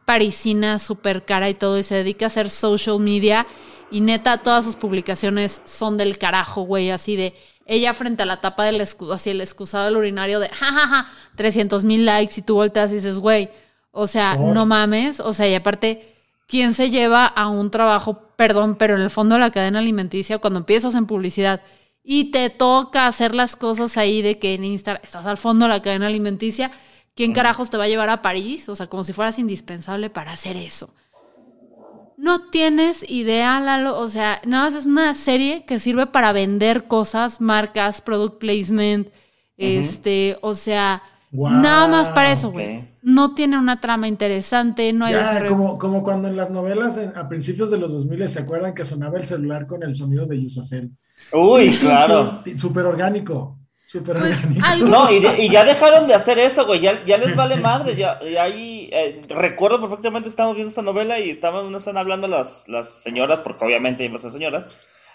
parisina 0.05 0.79
súper 0.79 1.23
cara 1.25 1.47
y 1.49 1.53
todo, 1.53 1.77
y 1.77 1.83
se 1.83 1.95
dedica 1.95 2.25
a 2.25 2.27
hacer 2.27 2.49
social 2.49 2.99
media, 2.99 3.45
y 3.93 4.01
neta, 4.01 4.39
todas 4.39 4.63
sus 4.63 4.75
publicaciones 4.75 5.61
son 5.65 5.97
del 5.97 6.17
carajo, 6.17 6.63
güey, 6.63 6.89
así 6.89 7.15
de 7.15 7.35
ella 7.67 7.93
frente 7.93 8.23
a 8.23 8.25
la 8.25 8.41
tapa 8.41 8.63
del 8.65 8.81
escudo, 8.81 9.13
así 9.13 9.29
el 9.29 9.39
excusado 9.39 9.85
del 9.85 9.97
urinario 9.97 10.39
de 10.39 10.49
jajaja, 10.49 11.07
300 11.35 11.83
mil 11.83 12.03
likes, 12.03 12.39
y 12.39 12.41
tú 12.41 12.55
volteas 12.55 12.91
y 12.91 12.95
dices, 12.95 13.19
güey, 13.19 13.51
o 13.91 14.07
sea, 14.07 14.35
no 14.35 14.65
mames, 14.65 15.19
o 15.19 15.31
sea, 15.31 15.47
y 15.47 15.53
aparte, 15.53 16.17
¿quién 16.47 16.73
se 16.73 16.89
lleva 16.89 17.27
a 17.27 17.49
un 17.49 17.69
trabajo, 17.69 18.29
perdón, 18.35 18.77
pero 18.77 18.95
en 18.95 19.01
el 19.01 19.11
fondo 19.11 19.35
de 19.35 19.41
la 19.41 19.51
cadena 19.51 19.77
alimenticia, 19.77 20.39
cuando 20.39 20.57
empiezas 20.57 20.95
en 20.95 21.05
publicidad 21.05 21.61
y 22.03 22.31
te 22.31 22.49
toca 22.49 23.05
hacer 23.05 23.35
las 23.35 23.55
cosas 23.55 23.95
ahí 23.97 24.23
de 24.23 24.39
que 24.39 24.55
en 24.55 24.63
Instagram 24.63 25.03
estás 25.03 25.27
al 25.27 25.37
fondo 25.37 25.65
de 25.65 25.69
la 25.69 25.83
cadena 25.83 26.07
alimenticia, 26.07 26.71
¿quién 27.15 27.31
carajos 27.31 27.69
te 27.69 27.77
va 27.77 27.83
a 27.83 27.87
llevar 27.87 28.09
a 28.09 28.23
París? 28.23 28.67
O 28.69 28.75
sea, 28.75 28.87
como 28.87 29.03
si 29.03 29.13
fueras 29.13 29.37
indispensable 29.37 30.09
para 30.09 30.31
hacer 30.31 30.57
eso. 30.57 30.95
No 32.23 32.39
tienes 32.49 33.03
idea, 33.09 33.59
Lalo. 33.59 33.99
O 33.99 34.07
sea, 34.07 34.39
nada 34.45 34.69
más 34.69 34.75
es 34.75 34.85
una 34.85 35.13
serie 35.13 35.65
que 35.65 35.77
sirve 35.77 36.07
para 36.07 36.31
vender 36.31 36.87
cosas, 36.87 37.41
marcas, 37.41 37.99
product 37.99 38.39
placement. 38.39 39.09
Este, 39.57 40.37
o 40.41 40.55
sea, 40.55 41.03
Wow, 41.31 41.49
nada 41.51 41.89
más 41.89 42.09
para 42.09 42.31
eso, 42.31 42.49
güey. 42.49 42.87
No 43.01 43.35
tiene 43.35 43.57
una 43.59 43.81
trama 43.81 44.07
interesante, 44.07 44.93
no 44.93 45.03
hay 45.03 45.15
Ya, 45.15 45.47
como, 45.49 45.77
como 45.77 46.01
cuando 46.01 46.29
en 46.29 46.37
las 46.37 46.49
novelas 46.49 46.95
en- 46.95 47.11
a 47.17 47.27
principios 47.27 47.69
de 47.69 47.77
los 47.77 47.91
2000 47.91 48.29
se 48.29 48.39
acuerdan 48.39 48.73
que 48.73 48.85
sonaba 48.85 49.17
el 49.17 49.25
celular 49.25 49.67
con 49.67 49.83
el 49.83 49.93
sonido 49.93 50.25
de 50.25 50.41
Yusacel. 50.41 50.91
Uy, 51.33 51.71
claro. 51.71 52.41
Súper 52.55 52.85
orgánico. 52.85 53.59
Pues, 54.01 54.79
No, 54.81 55.11
y, 55.11 55.19
de- 55.19 55.37
y 55.45 55.49
ya 55.49 55.63
dejaron 55.63 56.07
de 56.07 56.13
hacer 56.15 56.39
eso, 56.39 56.65
güey. 56.65 56.79
Ya, 56.79 57.03
ya 57.05 57.17
les 57.17 57.35
vale 57.35 57.57
madre. 57.57 57.95
Ya, 57.95 58.19
ya 58.21 58.43
ahí, 58.43 58.89
eh, 58.91 59.21
recuerdo 59.29 59.79
perfectamente, 59.79 60.29
estábamos 60.29 60.55
viendo 60.55 60.69
esta 60.69 60.81
novela 60.81 61.19
y 61.19 61.29
estaban, 61.29 61.71
no 61.71 61.77
están 61.77 61.97
hablando 61.97 62.27
las, 62.27 62.67
las 62.67 62.89
señoras, 62.89 63.41
porque 63.41 63.65
obviamente 63.65 64.03
a 64.13 64.17
ser 64.17 64.31
señoras. 64.31 64.69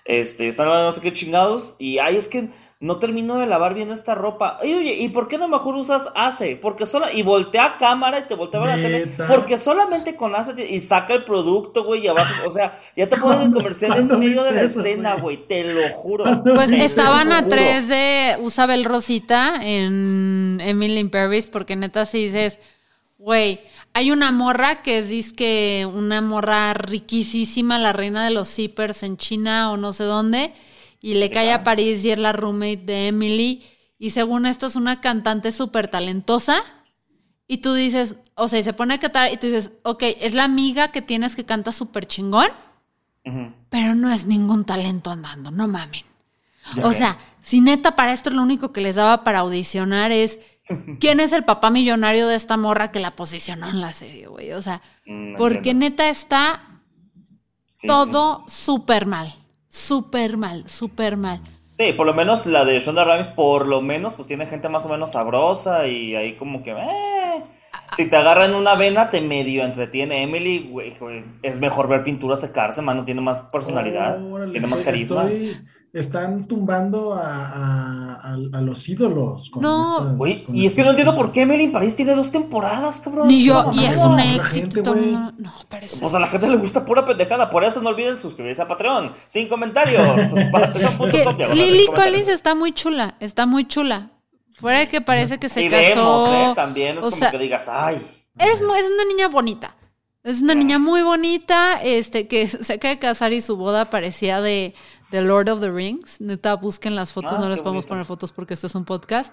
Este, 0.05 0.49
están 0.49 0.67
hablando 0.67 0.87
no 0.87 0.93
sé 0.93 1.01
qué 1.01 1.13
chingados. 1.13 1.77
Y 1.79 1.99
ay, 1.99 2.17
es 2.17 2.29
que 2.29 2.49
no 2.81 2.99
termino 3.01 3.39
de 3.39 3.47
lavar 3.47 3.75
bien 3.75 3.91
esta 3.91 4.15
ropa. 4.15 4.57
Ay, 4.63 4.73
oye, 4.75 4.95
¿y 4.95 5.09
por 5.09 5.27
qué 5.27 5.37
no 5.37 5.49
mejor 5.49 5.75
usas 5.75 6.11
ACE? 6.15 6.55
Porque 6.57 6.87
sola, 6.87 7.13
y 7.13 7.23
voltea 7.23 7.65
a 7.65 7.77
cámara 7.77 8.21
y 8.21 8.29
te 8.29 8.35
voltea 8.37 8.63
a 8.63 8.67
la 8.67 8.75
tele. 8.77 9.07
Porque 9.29 9.59
solamente 9.59 10.15
con 10.15 10.35
ACE 10.37 10.55
te- 10.55 10.67
y 10.71 10.81
saca 10.81 11.15
el 11.15 11.25
producto, 11.25 11.83
güey, 11.83 12.05
y 12.05 12.09
abajo, 12.09 12.47
o 12.47 12.51
sea, 12.53 12.79
ya 12.95 13.09
te 13.09 13.17
ponen 13.17 13.43
el 13.43 13.53
comercial 13.53 13.93
en 13.99 14.07
¿Cuándo 14.07 14.19
medio 14.19 14.45
de 14.45 14.53
la 14.53 14.63
eso, 14.63 14.79
escena, 14.81 15.17
güey? 15.17 15.39
Te 15.49 15.65
lo 15.65 15.89
juro. 15.91 16.25
Pues 16.45 16.69
Te 16.69 16.85
estaban 16.85 17.33
a 17.33 17.49
tres 17.49 17.89
de 17.89 18.37
Usabel 18.43 18.85
Rosita 18.85 19.61
en 19.63 20.61
Emily 20.63 20.99
in 21.01 21.11
Paris, 21.11 21.49
porque 21.49 21.75
neta 21.75 22.07
si 22.07 22.27
dices, 22.27 22.61
güey, 23.19 23.59
hay 23.93 24.13
una 24.13 24.31
morra 24.31 24.83
que 24.83 24.99
es 24.99 25.09
disque 25.09 25.85
una 25.93 26.21
morra 26.21 26.75
riquísima, 26.75 27.79
la 27.79 27.93
reina 27.93 28.25
de 28.25 28.31
los 28.31 28.49
zippers 28.49 29.03
en 29.03 29.17
China 29.17 29.73
o 29.73 29.77
no 29.77 29.93
sé 29.93 30.05
dónde, 30.05 30.53
y 31.01 31.15
le 31.15 31.31
cae 31.31 31.53
a 31.53 31.65
París 31.65 32.05
y 32.05 32.11
es 32.11 32.19
la 32.19 32.33
roommate 32.33 32.77
de 32.85 33.09
Emily, 33.09 33.65
y 33.99 34.11
según 34.11 34.47
esto 34.47 34.67
es 34.67 34.77
una 34.77 35.01
cantante 35.01 35.53
súper 35.53 35.89
talentosa, 35.89 36.63
y 37.47 37.59
tú 37.59 37.75
dices, 37.75 38.17
o 38.35 38.49
sea, 38.49 38.59
y 38.59 38.63
se 38.63 38.73
pone 38.73 38.95
a 38.95 38.99
cantar, 38.99 39.33
y 39.33 39.37
tú 39.37 39.47
dices, 39.47 39.73
ok, 39.83 40.03
es 40.21 40.35
la 40.35 40.45
amiga 40.45 40.89
que 40.93 41.03
tienes 41.03 41.35
que 41.35 41.45
canta 41.45 41.73
súper 41.73 42.07
chingón, 42.07 42.49
pero 43.69 43.95
no 43.95 44.11
es 44.11 44.25
ningún 44.27 44.65
talento 44.65 45.11
andando, 45.11 45.51
no 45.51 45.69
mamen. 45.69 46.05
O 46.83 46.93
sea, 46.93 47.19
si 47.41 47.61
neta 47.61 47.95
para 47.97 48.13
esto 48.13 48.31
lo 48.31 48.43
único 48.43 48.73
que 48.73 48.81
les 48.81 48.97
daba 48.97 49.23
para 49.25 49.41
audicionar 49.41 50.13
es 50.13 50.39
quién 51.01 51.21
es 51.21 51.33
el 51.33 51.45
papá 51.45 51.71
millonario 51.71 52.27
de 52.27 52.37
esta 52.37 52.57
morra 52.57 52.91
que 52.91 53.01
la 53.01 53.17
posicionó 53.17 53.69
en 53.69 53.81
la 53.81 53.93
serie, 53.93 54.27
güey. 54.29 54.53
O 54.53 54.63
sea, 54.63 54.83
Mm, 55.07 55.37
porque 55.37 55.73
neta 55.75 56.09
está 56.11 56.83
Sí, 57.79 57.87
todo 57.87 58.45
súper 58.49 59.07
mal, 59.07 59.35
súper 59.79 60.37
mal, 60.37 60.69
súper 60.69 61.17
mal. 61.17 61.41
Sí, 61.73 61.93
por 61.93 62.07
lo 62.07 62.15
menos 62.15 62.45
la 62.47 62.65
de 62.65 62.81
Shonda 62.81 63.05
Rhimes, 63.05 63.29
por 63.29 63.67
lo 63.67 63.81
menos, 63.81 64.15
pues 64.15 64.27
tiene 64.27 64.47
gente 64.47 64.69
más 64.69 64.85
o 64.85 64.89
menos 64.89 65.13
sabrosa 65.13 65.87
y 65.87 66.17
ahí 66.17 66.35
como 66.35 66.63
que, 66.65 66.73
eh, 66.73 67.45
si 67.97 68.11
te 68.11 68.17
agarran 68.17 68.55
una 68.57 68.75
vena, 68.75 69.11
te 69.11 69.21
medio 69.21 69.63
entretiene. 69.65 70.23
Emily, 70.23 70.67
güey, 70.71 70.91
güey, 70.99 71.25
es 71.43 71.61
mejor 71.61 71.87
ver 71.89 72.03
pintura 72.03 72.37
secarse, 72.37 72.83
mano, 72.83 73.05
tiene 73.05 73.21
más 73.21 73.41
personalidad, 73.43 74.21
Órale, 74.25 74.51
tiene 74.53 74.67
más 74.67 74.83
carisma. 74.83 75.25
estoy- 75.25 75.57
están 75.93 76.47
tumbando 76.47 77.15
a, 77.15 77.47
a- 77.47 78.15
a- 78.33 78.59
a 78.59 78.61
los 78.61 78.89
ídolos. 78.89 79.51
con 79.51 79.63
No, 79.63 80.17
estas- 80.27 80.43
con 80.47 80.57
y 80.57 80.67
es 80.67 80.75
que 80.75 80.83
no 80.83 80.91
entiendo 80.91 81.15
por 81.15 81.33
qué 81.33 81.43
en 81.43 81.73
París 81.73 81.97
tiene 81.97 82.15
dos 82.15 82.31
temporadas, 82.31 83.01
cabrón. 83.01 83.29
Ni 83.29 83.43
yo, 83.43 83.65
No, 83.65 83.73
y 83.75 83.85
es 83.87 83.97
un 84.05 84.19
éxito. 84.21 84.95
gente, 84.95 85.11
No, 85.39 85.53
pero 85.69 85.87
es 85.87 85.97
Pues 86.01 86.15
a 86.15 86.19
la 86.21 86.27
gente 86.27 86.49
le 86.49 86.57
gusta 86.57 86.85
pura 86.85 87.05
pendejada, 87.05 87.49
por 87.51 87.65
eso 87.65 87.81
no 87.81 87.89
olviden 87.91 88.17
suscribirse 88.17 88.63
a 88.63 88.69
Patreon. 88.69 89.13
Sin 89.27 89.49
comentarios. 89.49 90.05
Patreon.com, 90.53 91.53
Lily. 91.55 91.87
Collins 91.95 92.29
está 92.29 92.55
muy 92.55 92.73
chula, 92.73 93.17
está 93.21 93.47
muy 93.47 93.67
chula. 93.67 94.11
Fuera 94.53 94.81
de 94.81 94.89
que 94.89 95.01
parece 95.01 95.39
que 95.39 95.49
se 95.49 95.65
Y 95.65 95.71
casó. 95.71 96.25
vemos, 96.25 96.31
¿eh? 96.31 96.53
También 96.57 96.99
es 96.99 97.05
o 97.05 97.11
como 97.11 97.17
sea, 97.17 97.31
que 97.31 97.39
digas, 97.39 97.69
ay. 97.69 97.97
Es, 98.39 98.55
es 98.61 98.61
una 98.63 99.05
niña 99.09 99.29
bonita. 99.29 99.75
Es 100.25 100.43
una 100.43 100.55
niña 100.55 100.79
muy 100.79 101.03
bonita, 101.03 101.81
este, 101.83 102.27
que 102.27 102.47
se 102.49 102.73
acaba 102.75 102.93
de 102.95 102.99
casar 102.99 103.33
y 103.33 103.41
su 103.41 103.57
boda 103.57 103.87
parecía 103.89 104.41
de, 104.41 104.75
de 105.11 105.23
Lord 105.23 105.49
of 105.49 105.61
the 105.61 105.71
Rings. 105.71 106.21
Neta, 106.21 106.55
busquen 106.57 106.95
las 106.95 107.13
fotos, 107.13 107.35
Ah, 107.37 107.41
no 107.41 107.49
les 107.49 107.59
podemos 107.59 107.85
bonito. 107.85 107.89
poner 107.89 108.05
fotos 108.05 108.33
porque 108.33 108.55
esto 108.55 108.67
es 108.67 108.75
un 108.75 108.85
podcast. 108.85 109.33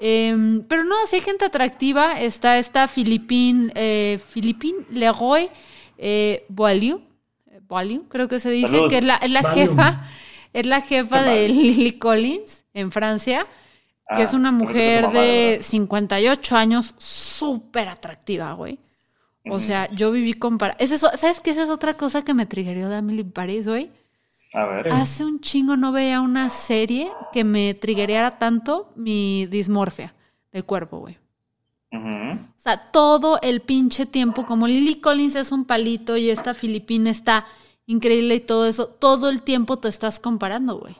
Em, 0.00 0.64
pero 0.68 0.82
no, 0.84 0.94
sí 1.06 1.16
hay 1.16 1.22
gente 1.22 1.44
atractiva. 1.44 2.20
Está 2.20 2.58
esta 2.58 2.88
Philippine, 2.88 3.70
eh, 3.76 4.18
Philippine 4.32 4.84
Leroy 4.90 5.48
eh, 5.98 6.44
Boileau, 6.48 7.00
eh, 7.50 7.60
Boileau, 7.68 8.02
creo 8.08 8.26
que 8.26 8.40
se 8.40 8.50
dice, 8.50 8.68
Salud. 8.76 8.88
que 8.90 8.98
es 8.98 9.04
la, 9.04 9.16
es 9.16 9.30
la 9.30 9.42
jefa, 9.44 10.08
es 10.52 10.66
la 10.66 10.80
jefa 10.80 11.22
de. 11.22 11.48
Lily 11.48 11.92
Collins 11.98 12.64
en 12.74 12.90
Francia 12.90 13.46
que 14.08 14.16
Ah, 14.16 14.22
es 14.22 14.34
una 14.34 14.50
qué 14.50 14.56
bonito 14.56 14.68
mujer 14.74 15.02
mamá, 15.04 15.18
de 15.20 15.48
verdad. 15.52 15.64
58 15.64 16.56
años, 16.56 16.94
súper 16.98 17.88
atractiva, 17.88 18.52
güey. 18.52 18.78
O 19.50 19.58
sea, 19.58 19.90
yo 19.90 20.10
viví 20.10 20.32
con... 20.34 20.58
para- 20.58 20.74
es 20.78 20.90
eso- 20.90 21.10
¿Sabes 21.16 21.40
qué? 21.40 21.50
Esa 21.52 21.62
es 21.64 21.70
otra 21.70 21.94
cosa 21.94 22.22
que 22.22 22.34
me 22.34 22.44
triggerió 22.46 22.88
de 22.90 22.96
Emily 22.98 23.24
Paris, 23.24 23.66
güey. 23.68 23.90
A 24.54 24.64
ver. 24.66 24.88
Hace 24.88 25.24
un 25.24 25.40
chingo 25.40 25.76
no 25.76 25.92
veía 25.92 26.20
una 26.20 26.48
serie 26.48 27.10
que 27.32 27.44
me 27.44 27.74
triggeriara 27.74 28.38
tanto 28.38 28.92
mi 28.94 29.46
dismorfia 29.46 30.14
de 30.52 30.62
cuerpo, 30.62 31.00
güey. 31.00 31.18
O 31.92 32.38
sea, 32.56 32.90
todo 32.90 33.38
el 33.42 33.60
pinche 33.60 34.06
tiempo, 34.06 34.46
como 34.46 34.66
Lily 34.66 35.00
Collins 35.00 35.36
es 35.36 35.52
un 35.52 35.64
palito 35.64 36.16
y 36.16 36.30
esta 36.30 36.54
filipina 36.54 37.10
está 37.10 37.46
increíble 37.86 38.36
y 38.36 38.40
todo 38.40 38.66
eso, 38.66 38.88
todo 38.88 39.28
el 39.28 39.42
tiempo 39.42 39.78
te 39.78 39.88
estás 39.88 40.18
comparando, 40.18 40.78
güey. 40.78 40.96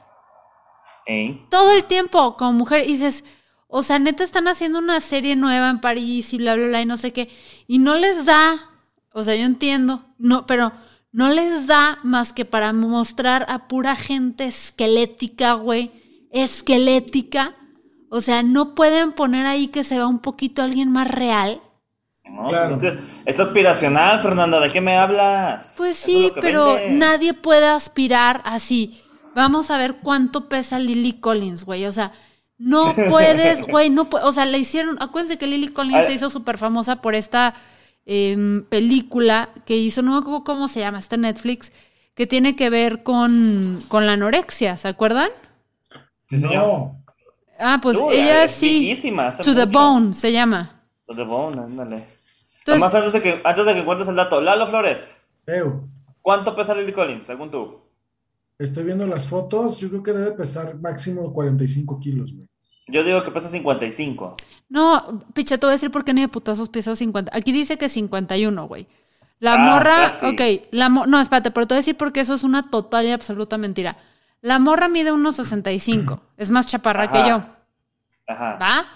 Ey. 1.07 1.47
Todo 1.51 1.73
el 1.73 1.85
tiempo 1.85 2.37
como 2.37 2.53
mujer 2.53 2.85
y 2.85 2.93
dices, 2.93 3.25
o 3.67 3.83
sea, 3.83 3.99
neta 3.99 4.23
están 4.23 4.47
haciendo 4.47 4.79
una 4.79 5.01
serie 5.01 5.37
nueva 5.37 5.71
en 5.71 5.81
París 5.81 6.33
y 6.33 6.39
bla, 6.39 6.55
bla, 6.55 6.67
bla, 6.67 6.83
y 6.83 6.87
no 6.87 6.97
sé 6.97 7.13
qué, 7.13 7.29
y 7.67 7.79
no 7.79 7.95
les 7.97 8.25
da, 8.25 8.71
o 9.13 9.23
sea, 9.23 9.35
yo 9.35 9.45
entiendo, 9.45 10.05
no, 10.19 10.47
pero 10.47 10.73
no 11.15 11.29
les 11.29 11.69
da 11.69 11.99
más 12.03 12.33
que 12.33 12.45
para 12.45 12.73
mostrar 12.73 13.47
a 13.49 13.69
pura 13.69 13.95
gente 13.95 14.47
esquelética, 14.47 15.53
güey, 15.55 15.93
esquelética. 16.33 17.55
O 18.11 18.21
sea, 18.21 18.43
no 18.43 18.75
pueden 18.75 19.13
poner 19.13 19.47
ahí 19.47 19.69
que 19.69 19.85
se 19.85 19.97
vea 19.97 20.09
un 20.09 20.19
poquito 20.19 20.61
alguien 20.63 20.91
más 20.91 21.09
real. 21.09 21.61
No, 22.29 22.49
Claro. 22.49 22.79
pues 22.81 22.93
es, 22.95 22.99
que 22.99 23.03
es 23.27 23.41
aspiracional, 23.41 24.23
Fernanda, 24.23 24.59
¿de 24.59 24.71
qué 24.71 24.81
me 24.81 24.97
hablas? 24.97 25.75
Pues 25.77 25.93
es 25.93 25.99
sí, 25.99 26.33
pero 26.41 26.75
vende. 26.75 26.97
nadie 26.97 27.33
puede 27.33 27.67
aspirar 27.69 28.43
así. 28.45 29.01
Vamos 29.37 29.71
a 29.71 29.79
ver 29.79 29.97
cuánto 30.03 30.49
pesa 30.49 30.81
Lily 30.81 31.15
Collins, 31.21 31.65
güey. 31.65 31.87
O 31.87 31.93
sea, 31.93 32.11
no 32.59 32.93
puedes, 33.09 33.63
güey, 33.67 33.89
no 33.89 34.09
O 34.11 34.33
sea, 34.33 34.47
le 34.47 34.59
hicieron. 34.59 34.97
Acuérdense 35.01 35.39
que 35.39 35.47
Lily 35.47 35.69
Collins 35.69 36.07
se 36.07 36.13
hizo 36.15 36.29
súper 36.29 36.59
famosa 36.59 36.97
por 37.03 37.15
esta 37.15 37.55
em, 38.07 38.65
película 38.65 39.51
que 39.67 39.77
hizo, 39.77 40.03
no 40.03 40.13
me 40.13 40.19
acuerdo 40.19 40.45
cómo 40.45 40.69
se 40.69 40.81
llama, 40.81 40.99
está 40.99 41.15
en 41.15 41.23
Netflix, 41.23 41.73
que 42.15 42.27
tiene 42.27 42.55
que 42.57 42.71
ver 42.71 43.03
con, 43.03 43.81
con 43.89 44.07
la 44.07 44.13
anorexia, 44.13 44.77
¿se 44.77 44.89
acuerdan? 44.89 45.31
Sí, 46.27 46.39
señor. 46.39 46.55
No, 46.55 47.05
Ah, 47.59 47.79
pues 47.81 47.97
ella 48.11 48.45
es 48.45 48.51
sí. 48.51 48.93
To 49.45 49.55
the. 49.55 49.67
Bone 49.67 50.13
se 50.13 50.33
llama. 50.33 50.83
To 51.07 51.15
the 51.15 51.23
bone, 51.23 51.61
ándale. 51.63 52.05
Entonces- 52.59 52.81
Nomás 52.81 52.95
antes 52.95 53.13
de, 53.13 53.23
que, 53.23 53.41
antes 53.45 53.65
de 53.65 53.75
que 53.75 53.79
encuentres 53.81 54.09
el 54.09 54.17
dato, 54.17 54.41
Lalo 54.41 54.67
Flores, 54.67 55.15
Ew. 55.47 55.81
¿cuánto 56.21 56.57
pesa 56.57 56.75
Lily 56.75 56.93
Collins, 56.93 57.25
según 57.25 57.51
tú? 57.53 57.81
Estoy 58.59 58.85
viendo 58.85 59.07
las 59.07 59.29
fotos. 59.29 59.79
Yo 59.79 59.89
creo 59.89 60.03
que 60.03 60.13
debe 60.13 60.33
pesar 60.33 60.75
máximo 60.81 61.33
45 61.33 62.01
kilos, 62.01 62.33
güey. 62.35 62.49
Yo 62.87 63.03
digo 63.03 63.23
que 63.23 63.31
pesa 63.31 63.49
55. 63.49 64.35
No, 64.69 65.25
picha, 65.33 65.57
te 65.59 65.67
voy 65.67 65.73
a 65.73 65.77
decir 65.77 65.91
por 65.91 66.05
qué 66.05 66.13
ni 66.13 66.21
de 66.21 66.29
putazos 66.29 66.69
pesa 66.69 66.95
50. 66.95 67.31
Aquí 67.35 67.51
dice 67.53 67.79
que 67.79 67.89
51, 67.89 68.67
güey. 68.67 68.87
La 69.41 69.55
Ah, 69.55 69.59
morra, 69.59 69.95
casi. 70.07 70.27
ok, 70.27 70.69
la 70.71 70.89
mo- 70.89 71.07
no, 71.07 71.21
espérate, 71.21 71.51
pero 71.51 71.67
te 71.67 71.75
voy 71.75 71.79
a 71.79 71.81
decir 71.81 71.97
porque 71.97 72.21
eso 72.21 72.35
es 72.35 72.43
una 72.45 72.71
total 72.71 73.07
y 73.07 73.11
absoluta 73.13 73.59
mentira. 73.59 73.97
La 74.43 74.59
morra 74.59 74.89
mide 74.89 75.13
unos 75.13 75.37
65, 75.37 76.21
es 76.37 76.51
más 76.51 76.67
chaparra 76.67 77.11
que 77.11 77.19
yo, 77.29 77.43
Ajá. 78.27 78.59
¿va? 78.61 78.87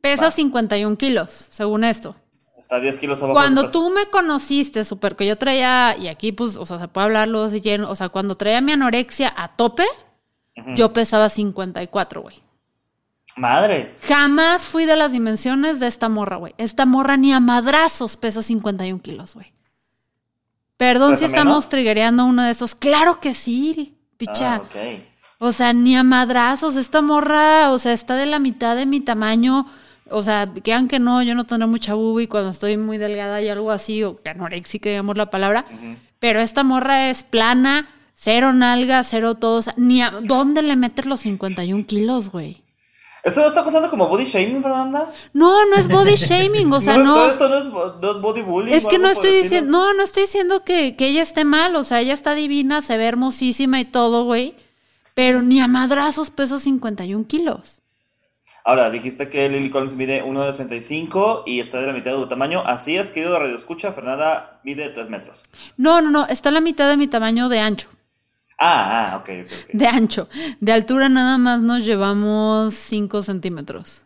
Pesa 0.00 0.24
Va. 0.26 0.30
51 0.30 0.96
kilos, 0.96 1.30
según 1.50 1.84
esto. 1.84 2.16
Está 2.58 2.80
10 2.80 2.98
kilos 2.98 3.22
abajo. 3.22 3.34
Cuando 3.34 3.70
tú 3.70 3.90
me 3.90 4.06
conociste, 4.10 4.84
súper, 4.84 5.14
que 5.14 5.26
yo 5.26 5.36
traía, 5.36 5.94
y 5.98 6.08
aquí 6.08 6.32
pues, 6.32 6.56
o 6.56 6.64
sea, 6.64 6.78
se 6.78 6.88
puede 6.88 7.04
hablarlo 7.06 7.48
si 7.50 7.60
quieren, 7.60 7.84
o 7.84 7.94
sea, 7.94 8.08
cuando 8.08 8.36
traía 8.36 8.60
mi 8.62 8.72
anorexia 8.72 9.32
a 9.36 9.48
tope, 9.56 9.84
Ujú. 10.56 10.74
yo 10.74 10.92
pesaba 10.94 11.28
54, 11.28 12.22
güey. 12.22 12.42
Madres. 13.36 14.00
Jamás 14.08 14.62
fui 14.62 14.86
de 14.86 14.96
las 14.96 15.12
dimensiones 15.12 15.78
de 15.78 15.86
esta 15.86 16.08
morra, 16.08 16.36
güey. 16.36 16.54
Esta 16.56 16.86
morra 16.86 17.16
ni 17.16 17.32
a 17.32 17.40
madrazos 17.40 18.16
pesa 18.16 18.42
51 18.42 19.00
kilos, 19.00 19.34
güey. 19.34 19.52
Perdón 20.76 21.12
¿Pesa 21.12 21.20
si 21.20 21.24
estamos 21.26 21.46
menos? 21.52 21.68
triggereando 21.68 22.24
uno 22.24 22.42
de 22.42 22.50
esos. 22.50 22.74
Claro 22.74 23.20
que 23.20 23.34
sí, 23.34 23.98
picha. 24.16 24.56
Ah. 24.56 24.62
O 25.38 25.52
sea, 25.52 25.72
ni 25.72 25.96
a 25.96 26.02
madrazos. 26.02 26.76
Esta 26.76 27.02
morra, 27.02 27.72
o 27.72 27.78
sea, 27.78 27.92
está 27.92 28.14
de 28.16 28.26
la 28.26 28.38
mitad 28.38 28.74
de 28.74 28.86
mi 28.86 29.00
tamaño. 29.00 29.66
O 30.08 30.22
sea, 30.22 30.48
que 30.62 30.98
no, 30.98 31.22
yo 31.22 31.34
no 31.34 31.44
tendré 31.44 31.66
mucha 31.66 31.94
bubi 31.94 32.26
cuando 32.28 32.50
estoy 32.50 32.76
muy 32.76 32.96
delgada 32.96 33.42
y 33.42 33.48
algo 33.48 33.70
así, 33.70 34.02
o 34.04 34.18
anoréxica, 34.24 34.88
digamos 34.88 35.16
la 35.16 35.30
palabra. 35.30 35.64
Pero 36.20 36.40
esta 36.40 36.62
morra 36.62 37.10
es 37.10 37.24
plana, 37.24 37.88
cero 38.14 38.52
nalga, 38.52 39.02
cero 39.04 39.34
todo. 39.34 39.58
o 39.58 39.62
sea, 39.62 39.74
ni 39.76 40.02
a, 40.02 40.10
¿Dónde 40.10 40.62
le 40.62 40.76
metes 40.76 41.06
los 41.06 41.20
51 41.20 41.86
kilos, 41.86 42.30
güey? 42.30 42.62
¿Esto 43.26 43.40
no 43.40 43.48
está 43.48 43.64
contando 43.64 43.90
como 43.90 44.06
body 44.06 44.24
shaming, 44.24 44.62
Fernanda? 44.62 45.10
No, 45.32 45.66
no 45.66 45.74
es 45.74 45.88
body 45.88 46.14
shaming, 46.14 46.72
o 46.72 46.80
sea, 46.80 46.94
Todo 47.02 47.04
no. 47.04 47.28
esto 47.28 47.48
no 47.48 47.58
es, 47.58 47.66
no 47.66 48.10
es 48.12 48.20
body 48.20 48.42
bullying. 48.42 48.72
Es 48.72 48.86
que 48.86 49.00
no 49.00 49.08
estoy 49.08 49.32
diciendo, 49.32 49.72
no, 49.72 49.94
no 49.94 50.04
estoy 50.04 50.22
diciendo 50.22 50.62
que, 50.62 50.94
que 50.94 51.08
ella 51.08 51.22
esté 51.22 51.44
mal, 51.44 51.74
o 51.74 51.82
sea, 51.82 52.00
ella 52.00 52.14
está 52.14 52.36
divina, 52.36 52.82
se 52.82 52.96
ve 52.96 53.04
hermosísima 53.06 53.80
y 53.80 53.84
todo, 53.84 54.24
güey. 54.26 54.54
Pero 55.14 55.42
ni 55.42 55.60
a 55.60 55.66
madrazos 55.66 56.30
pesa 56.30 56.60
51 56.60 57.26
kilos. 57.26 57.80
Ahora, 58.64 58.90
dijiste 58.90 59.28
que 59.28 59.48
Lily 59.48 59.70
Collins 59.70 59.96
mide 59.96 60.22
1,65 60.22 61.42
y 61.46 61.58
está 61.58 61.80
de 61.80 61.88
la 61.88 61.92
mitad 61.92 62.12
de 62.12 62.18
tu 62.18 62.28
tamaño. 62.28 62.62
Así 62.64 62.96
es, 62.96 63.10
querido 63.10 63.36
Radio 63.36 63.56
Escucha, 63.56 63.90
Fernanda 63.90 64.60
mide 64.62 64.88
3 64.90 65.10
metros. 65.10 65.44
No, 65.76 66.00
no, 66.00 66.10
no, 66.10 66.26
está 66.28 66.50
a 66.50 66.52
la 66.52 66.60
mitad 66.60 66.88
de 66.88 66.96
mi 66.96 67.08
tamaño 67.08 67.48
de 67.48 67.58
ancho. 67.58 67.88
Ah, 68.58 69.10
ah, 69.12 69.16
ok, 69.18 69.28
ok, 69.44 69.52
ok. 69.64 69.70
De 69.74 69.86
ancho. 69.86 70.28
De 70.60 70.72
altura 70.72 71.08
nada 71.08 71.36
más 71.38 71.62
nos 71.62 71.84
llevamos 71.84 72.72
5 72.74 73.20
centímetros. 73.22 74.02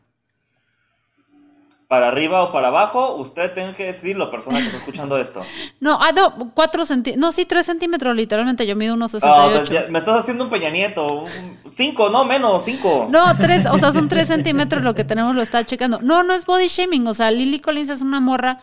Para 1.87 2.07
arriba 2.07 2.45
o 2.45 2.53
para 2.53 2.69
abajo, 2.69 3.17
usted 3.17 3.53
tiene 3.53 3.75
que 3.75 3.87
decidirlo, 3.87 4.31
persona 4.31 4.59
que 4.59 4.65
está 4.67 4.77
escuchando 4.83 5.19
esto. 5.19 5.43
No, 5.81 5.99
ah, 6.01 6.13
no, 6.13 6.53
4 6.55 6.85
centímetros. 6.87 7.21
No, 7.21 7.33
sí, 7.33 7.47
3 7.47 7.67
centímetros, 7.67 8.15
literalmente. 8.15 8.65
Yo 8.65 8.77
mido 8.77 8.95
unos 8.95 9.13
Ah, 9.17 9.21
68. 9.21 9.73
ya- 9.73 9.87
me 9.91 9.99
estás 9.99 10.19
haciendo 10.21 10.45
un 10.45 10.51
Peña 10.51 10.71
Nieto. 10.71 11.25
5, 11.69 12.11
no, 12.11 12.25
menos, 12.25 12.65
5. 12.65 13.09
No, 13.11 13.37
tres, 13.37 13.67
o 13.67 13.77
sea, 13.77 13.91
son 13.91 14.09
tres 14.09 14.29
centímetros 14.29 14.85
lo 14.85 14.95
que 14.95 15.03
tenemos, 15.05 15.35
lo 15.35 15.43
está 15.43 15.65
checando. 15.65 15.99
No, 16.01 16.23
no 16.23 16.33
es 16.33 16.47
body 16.47 16.69
shaming, 16.69 17.07
o 17.09 17.15
sea, 17.15 17.33
Lily 17.33 17.59
Collins 17.59 17.89
es 17.89 18.03
una 18.03 18.21
morra 18.21 18.59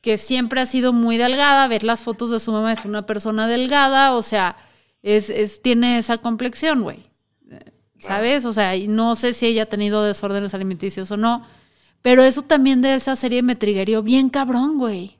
que 0.00 0.16
siempre 0.16 0.62
ha 0.62 0.66
sido 0.66 0.94
muy 0.94 1.18
delgada, 1.18 1.66
ver 1.68 1.82
las 1.84 2.02
fotos 2.02 2.30
de 2.30 2.38
su 2.38 2.50
mamá 2.52 2.72
es 2.72 2.86
una 2.86 3.02
persona 3.04 3.46
delgada, 3.46 4.12
o 4.14 4.22
sea, 4.22 4.56
es, 5.02 5.30
es 5.30 5.62
tiene 5.62 5.98
esa 5.98 6.18
complexión, 6.18 6.82
güey. 6.82 7.10
¿Sabes? 7.98 8.46
O 8.46 8.52
sea, 8.52 8.72
no 8.88 9.14
sé 9.14 9.34
si 9.34 9.46
ella 9.46 9.64
ha 9.64 9.66
tenido 9.66 10.02
desórdenes 10.02 10.54
alimenticios 10.54 11.10
o 11.10 11.18
no, 11.18 11.46
pero 12.00 12.22
eso 12.22 12.42
también 12.42 12.80
de 12.80 12.94
esa 12.94 13.14
serie 13.14 13.42
me 13.42 13.56
triggerió 13.56 14.02
bien 14.02 14.30
cabrón, 14.30 14.78
güey. 14.78 15.18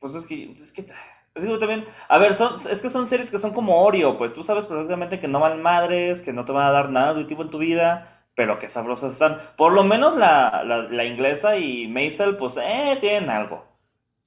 Pues 0.00 0.14
es 0.16 0.26
que, 0.26 0.52
es 0.52 0.72
que, 0.72 0.82
es 0.82 1.44
que 1.44 1.58
también, 1.58 1.84
a 2.08 2.18
ver, 2.18 2.34
son, 2.34 2.58
es 2.68 2.82
que 2.82 2.90
son 2.90 3.06
series 3.06 3.30
que 3.30 3.38
son 3.38 3.52
como 3.52 3.80
Oreo, 3.82 4.18
pues 4.18 4.32
tú 4.32 4.42
sabes 4.42 4.66
perfectamente 4.66 5.20
que 5.20 5.28
no 5.28 5.38
van 5.38 5.62
madres, 5.62 6.20
que 6.20 6.32
no 6.32 6.44
te 6.44 6.52
van 6.52 6.66
a 6.66 6.72
dar 6.72 6.90
nada 6.90 7.12
nutritivo 7.12 7.42
en 7.42 7.50
tu 7.50 7.58
vida, 7.58 8.26
pero 8.34 8.58
que 8.58 8.68
sabrosas 8.68 9.12
están. 9.12 9.38
Por 9.56 9.72
lo 9.72 9.84
menos 9.84 10.16
la, 10.16 10.64
la, 10.64 10.82
la 10.82 11.04
inglesa 11.04 11.56
y 11.58 11.86
Maisel, 11.86 12.36
pues, 12.36 12.56
eh, 12.56 12.98
tienen 13.00 13.30
algo. 13.30 13.64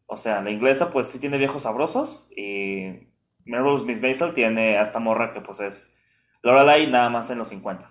O 0.05 0.15
sea, 0.15 0.41
la 0.41 0.51
inglesa, 0.51 0.89
pues 0.91 1.07
sí 1.07 1.19
tiene 1.19 1.37
viejos 1.37 1.63
sabrosos, 1.63 2.29
y 2.35 3.09
Melrose 3.47 3.85
Miss 3.85 4.01
Maisel 4.01 4.33
tiene 4.33 4.77
a 4.77 4.81
esta 4.83 4.99
morra 4.99 5.31
que, 5.31 5.41
pues, 5.41 5.59
es 5.59 5.97
Lorelai 6.43 6.87
nada 6.87 7.09
más 7.09 7.29
en 7.29 7.39
los 7.39 7.49
50 7.49 7.85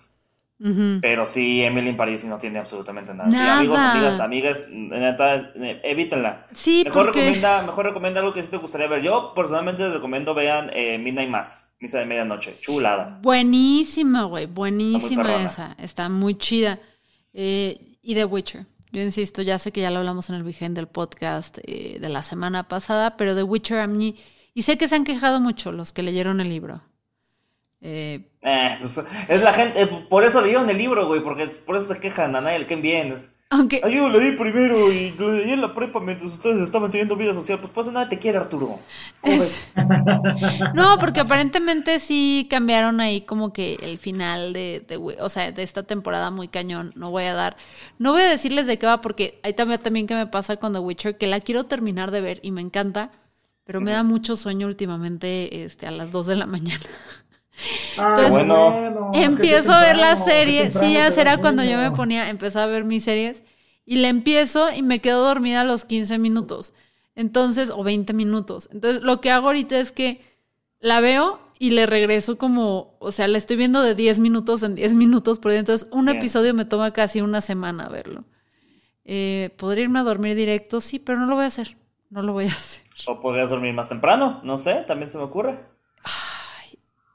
Ujú. 0.58 1.00
Pero 1.02 1.26
sí, 1.26 1.62
Emily 1.62 1.90
in 1.90 1.96
Paris 1.98 2.24
no 2.24 2.38
tiene 2.38 2.58
absolutamente 2.58 3.12
nada. 3.12 3.30
Sí, 3.30 3.38
amigos, 3.38 3.78
amigas, 3.78 4.20
amigas, 4.20 4.68
neta, 4.70 5.36
eh, 5.36 5.80
evítenla. 5.84 6.46
Sí, 6.54 6.82
Mejor 6.86 7.06
porque... 7.06 7.20
recomienda, 7.20 7.62
mejor 7.62 7.84
recomienda 7.84 8.20
algo 8.20 8.32
que 8.32 8.42
sí 8.42 8.50
te 8.50 8.56
gustaría 8.56 8.86
ver. 8.86 9.02
Yo 9.02 9.34
personalmente 9.34 9.82
les 9.82 9.92
recomiendo 9.92 10.32
vean 10.32 10.70
eh, 10.72 10.96
Midnight 10.96 11.28
Mass, 11.28 11.74
Misa 11.78 11.98
de 11.98 12.06
Medianoche, 12.06 12.58
chulada. 12.60 13.18
Buenísima, 13.20 14.24
güey, 14.24 14.46
buenísima 14.46 15.24
perrona. 15.24 15.46
esa. 15.46 15.76
Está 15.78 16.08
muy 16.08 16.38
chida. 16.38 16.78
Eh, 17.34 17.98
y 18.00 18.14
The 18.14 18.24
Witcher. 18.24 18.64
Yo 18.92 19.02
insisto, 19.02 19.42
ya 19.42 19.58
sé 19.58 19.72
que 19.72 19.82
ya 19.82 19.90
lo 19.90 19.98
hablamos 19.98 20.30
en 20.30 20.36
el 20.36 20.42
weekend 20.42 20.74
del 20.74 20.86
podcast 20.86 21.58
eh, 21.64 21.98
de 22.00 22.08
la 22.08 22.22
semana 22.22 22.66
pasada, 22.66 23.18
pero 23.18 23.34
The 23.34 23.42
Witcher 23.42 23.80
a 23.80 23.86
mí... 23.86 24.16
Y 24.58 24.62
sé 24.62 24.76
que 24.78 24.88
se 24.88 24.96
han 24.96 25.04
quejado 25.04 25.38
mucho 25.40 25.70
los 25.72 25.92
que 25.92 26.02
leyeron 26.02 26.40
el 26.40 26.48
libro. 26.48 26.82
Eh, 27.80 28.28
Eh, 28.42 28.76
pues, 28.80 29.00
es 29.28 29.42
la 29.42 29.52
gente, 29.52 29.82
eh, 29.82 29.86
por 30.08 30.22
eso 30.24 30.40
leyeron 30.40 30.70
el 30.70 30.78
libro, 30.78 31.06
güey, 31.06 31.22
porque 31.22 31.44
es- 31.44 31.60
por 31.60 31.76
eso 31.76 31.86
se 31.92 32.00
quejan 32.00 32.36
a 32.36 32.40
nadie, 32.40 32.66
qué 32.66 32.76
bien. 32.76 33.12
Es, 33.12 33.30
aunque... 33.50 33.80
Ay, 33.82 33.96
yo 33.96 34.08
lo 34.08 34.18
leí 34.20 34.32
primero 34.32 34.90
y 34.92 35.10
lo 35.12 35.32
leí 35.32 35.52
en 35.52 35.60
la 35.60 35.74
prepa 35.74 36.00
mientras 36.00 36.32
ustedes 36.32 36.60
estaban 36.60 36.90
teniendo 36.90 37.16
vida 37.16 37.34
social. 37.34 37.58
Pues 37.60 37.72
por 37.72 37.82
eso 37.82 37.92
nadie 37.92 38.08
te 38.10 38.18
quiere, 38.18 38.38
Arturo. 38.38 38.78
No, 40.72 40.98
porque 40.98 41.20
aparentemente 41.20 41.98
sí 42.00 42.46
cambiaron 42.50 43.00
ahí 43.00 43.22
como 43.22 43.52
que 43.52 43.74
el 43.82 43.98
final 43.98 44.52
de, 44.52 44.84
de 44.86 44.96
o 44.96 45.28
sea, 45.28 45.52
de 45.52 45.62
esta 45.62 45.82
temporada 45.82 46.30
muy 46.30 46.48
cañón. 46.48 46.92
No 46.96 47.10
voy 47.10 47.24
a 47.24 47.34
dar, 47.34 47.56
no 47.98 48.12
voy 48.12 48.22
a 48.22 48.28
decirles 48.30 48.66
de 48.66 48.78
qué 48.78 48.86
va 48.86 49.00
porque 49.00 49.40
hay 49.42 49.54
también, 49.54 49.80
también 49.82 50.06
que 50.06 50.14
me 50.14 50.26
pasa 50.26 50.56
con 50.56 50.72
The 50.72 50.78
Witcher, 50.80 51.18
que 51.18 51.26
la 51.26 51.40
quiero 51.40 51.64
terminar 51.64 52.10
de 52.10 52.20
ver 52.20 52.40
y 52.42 52.50
me 52.52 52.60
encanta, 52.60 53.10
pero 53.66 53.80
me 53.82 53.90
da 53.90 54.02
mucho 54.02 54.36
sueño 54.36 54.66
últimamente 54.68 55.64
este, 55.64 55.86
a 55.86 55.90
las 55.90 56.10
2 56.12 56.26
de 56.26 56.36
la 56.36 56.46
mañana. 56.46 56.80
Ah, 57.98 58.14
Entonces, 58.26 58.30
Bueno. 58.30 59.10
es 59.12 59.18
que 59.18 59.24
empiezo 59.24 59.72
a 59.72 59.80
ver 59.80 59.96
la 59.96 60.16
serie, 60.16 60.70
sí, 60.70 60.94
ya 60.94 61.10
será 61.10 61.36
cuando 61.38 61.62
yo 61.64 61.76
me 61.76 61.90
ponía, 61.90 62.30
empezaba 62.30 62.64
a 62.64 62.68
ver 62.68 62.84
mis 62.84 63.04
series 63.04 63.42
y 63.84 63.96
le 63.96 64.08
empiezo 64.08 64.72
y 64.72 64.82
me 64.82 65.00
quedo 65.00 65.22
dormida 65.24 65.62
a 65.62 65.64
los 65.64 65.84
15 65.84 66.18
minutos. 66.18 66.72
Entonces, 67.16 67.70
o 67.70 67.82
20 67.82 68.12
minutos. 68.14 68.68
Entonces, 68.72 69.02
lo 69.02 69.20
que 69.20 69.30
hago 69.30 69.48
ahorita 69.48 69.78
es 69.80 69.90
que 69.90 70.20
la 70.80 71.00
veo 71.00 71.40
y 71.58 71.70
le 71.70 71.86
regreso 71.86 72.36
como, 72.38 72.94
o 73.00 73.10
sea, 73.10 73.26
la 73.26 73.38
estoy 73.38 73.56
viendo 73.56 73.80
de 73.82 73.94
10 73.94 74.18
minutos 74.20 74.62
en 74.62 74.74
10 74.74 74.94
minutos 74.94 75.38
por 75.38 75.50
día. 75.50 75.60
Entonces, 75.60 75.88
un 75.90 76.04
Bien. 76.06 76.18
episodio 76.18 76.52
me 76.54 76.66
toma 76.66 76.92
casi 76.92 77.20
una 77.22 77.40
semana 77.40 77.88
verlo. 77.88 78.24
Eh, 79.06 79.54
¿Podría 79.56 79.84
irme 79.84 80.00
a 80.00 80.02
dormir 80.02 80.34
directo? 80.34 80.80
Sí, 80.82 80.98
pero 80.98 81.18
no 81.18 81.26
lo 81.26 81.36
voy 81.36 81.44
a 81.44 81.48
hacer. 81.48 81.76
No 82.10 82.20
lo 82.22 82.32
voy 82.34 82.44
a 82.44 82.48
hacer. 82.52 82.82
O 83.06 83.20
podrías 83.20 83.50
dormir 83.50 83.74
más 83.74 83.88
temprano, 83.88 84.40
no 84.42 84.58
sé, 84.58 84.84
también 84.86 85.10
se 85.10 85.18
me 85.18 85.24
ocurre. 85.24 85.58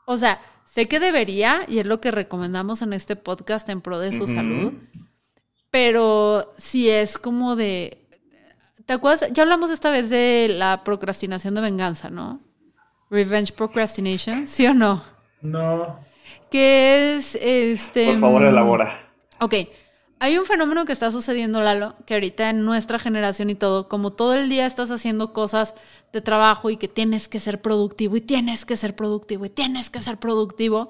O 0.05 0.17
sea, 0.17 0.39
sé 0.65 0.87
que 0.87 0.99
debería, 0.99 1.61
y 1.67 1.79
es 1.79 1.85
lo 1.85 2.01
que 2.01 2.11
recomendamos 2.11 2.81
en 2.81 2.93
este 2.93 3.15
podcast 3.15 3.67
en 3.69 3.81
pro 3.81 3.99
de 3.99 4.11
su 4.11 4.27
salud, 4.27 4.73
pero 5.69 6.53
si 6.57 6.89
es 6.89 7.17
como 7.17 7.55
de... 7.55 7.97
¿Te 8.85 8.93
acuerdas? 8.93 9.31
Ya 9.31 9.43
hablamos 9.43 9.71
esta 9.71 9.89
vez 9.89 10.09
de 10.09 10.47
la 10.49 10.83
procrastinación 10.83 11.55
de 11.55 11.61
venganza, 11.61 12.09
¿no? 12.09 12.41
Revenge 13.09 13.53
procrastination, 13.53 14.47
¿sí 14.47 14.65
o 14.67 14.73
no? 14.73 15.03
No. 15.41 15.99
Que 16.49 17.15
es 17.15 17.35
este... 17.35 18.07
Por 18.07 18.19
favor, 18.19 18.41
mm, 18.41 18.47
elabora. 18.47 18.93
Ok, 19.39 19.55
hay 20.23 20.37
un 20.37 20.45
fenómeno 20.45 20.85
que 20.85 20.93
está 20.93 21.09
sucediendo, 21.09 21.61
Lalo, 21.61 21.95
que 22.05 22.13
ahorita 22.13 22.51
en 22.51 22.63
nuestra 22.63 22.99
generación 22.99 23.49
y 23.49 23.55
todo, 23.55 23.89
como 23.89 24.11
todo 24.11 24.35
el 24.35 24.49
día 24.49 24.67
estás 24.67 24.91
haciendo 24.91 25.33
cosas 25.33 25.73
de 26.13 26.21
trabajo 26.21 26.69
y 26.69 26.77
que 26.77 26.87
tienes 26.87 27.27
que 27.27 27.39
ser 27.39 27.59
productivo 27.59 28.17
y 28.17 28.21
tienes 28.21 28.63
que 28.63 28.77
ser 28.77 28.95
productivo 28.95 29.45
y 29.45 29.49
tienes 29.49 29.89
que 29.89 29.99
ser 29.99 30.19
productivo, 30.19 30.89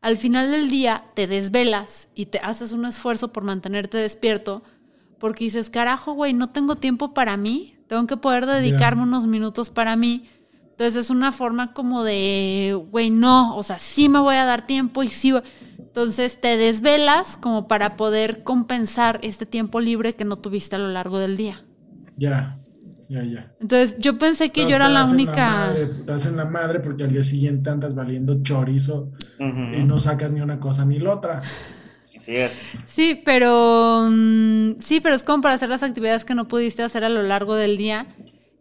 al 0.00 0.16
final 0.16 0.50
del 0.50 0.70
día 0.70 1.04
te 1.14 1.26
desvelas 1.26 2.08
y 2.14 2.26
te 2.26 2.38
haces 2.38 2.72
un 2.72 2.86
esfuerzo 2.86 3.34
por 3.34 3.44
mantenerte 3.44 3.98
despierto 3.98 4.62
porque 5.18 5.44
dices, 5.44 5.68
carajo, 5.68 6.14
güey, 6.14 6.32
no 6.32 6.48
tengo 6.48 6.76
tiempo 6.76 7.12
para 7.12 7.36
mí, 7.36 7.76
tengo 7.86 8.06
que 8.06 8.16
poder 8.16 8.46
dedicarme 8.46 9.02
unos 9.02 9.26
minutos 9.26 9.68
para 9.68 9.94
mí. 9.94 10.26
Entonces 10.80 11.04
es 11.04 11.10
una 11.10 11.30
forma 11.30 11.74
como 11.74 12.04
de, 12.04 12.74
güey, 12.90 13.10
no, 13.10 13.54
o 13.54 13.62
sea, 13.62 13.78
sí 13.78 14.08
me 14.08 14.18
voy 14.18 14.36
a 14.36 14.46
dar 14.46 14.64
tiempo 14.66 15.02
y 15.02 15.08
sí. 15.08 15.30
voy- 15.30 15.42
Entonces 15.78 16.40
te 16.40 16.56
desvelas 16.56 17.36
como 17.36 17.68
para 17.68 17.98
poder 17.98 18.42
compensar 18.44 19.18
este 19.22 19.44
tiempo 19.44 19.78
libre 19.80 20.14
que 20.14 20.24
no 20.24 20.38
tuviste 20.38 20.76
a 20.76 20.78
lo 20.78 20.88
largo 20.88 21.18
del 21.18 21.36
día. 21.36 21.62
Ya. 22.16 22.58
Ya, 23.10 23.22
ya. 23.24 23.52
Entonces 23.60 23.98
yo 23.98 24.16
pensé 24.18 24.52
que 24.52 24.62
Pero 24.62 24.70
yo 24.70 24.76
era 24.76 24.88
la 24.88 25.04
única... 25.04 25.50
madre, 25.50 25.84
te 25.84 26.12
hacen 26.12 26.34
la 26.38 26.46
madre 26.46 26.80
porque 26.80 27.02
al 27.02 27.10
día 27.12 27.24
siguiente 27.24 27.68
andas 27.68 27.94
valiendo 27.94 28.42
chorizo 28.42 29.10
y 29.38 29.82
no 29.82 30.00
sacas 30.00 30.32
ni 30.32 30.40
una 30.40 30.60
cosa 30.60 30.86
ni 30.86 30.98
la 30.98 31.12
otra. 31.14 31.42
Así 32.16 32.36
es. 32.36 32.70
Sí, 32.86 33.20
pero 33.22 34.08
mm, 34.10 34.76
sí, 34.78 35.00
pero 35.02 35.14
es 35.14 35.24
como 35.24 35.42
para 35.42 35.56
hacer 35.56 35.68
las 35.68 35.82
actividades 35.82 36.24
que 36.24 36.34
no 36.34 36.48
pudiste 36.48 36.82
hacer 36.82 37.04
a 37.04 37.10
lo 37.10 37.22
largo 37.22 37.54
del 37.54 37.76
día 37.76 38.06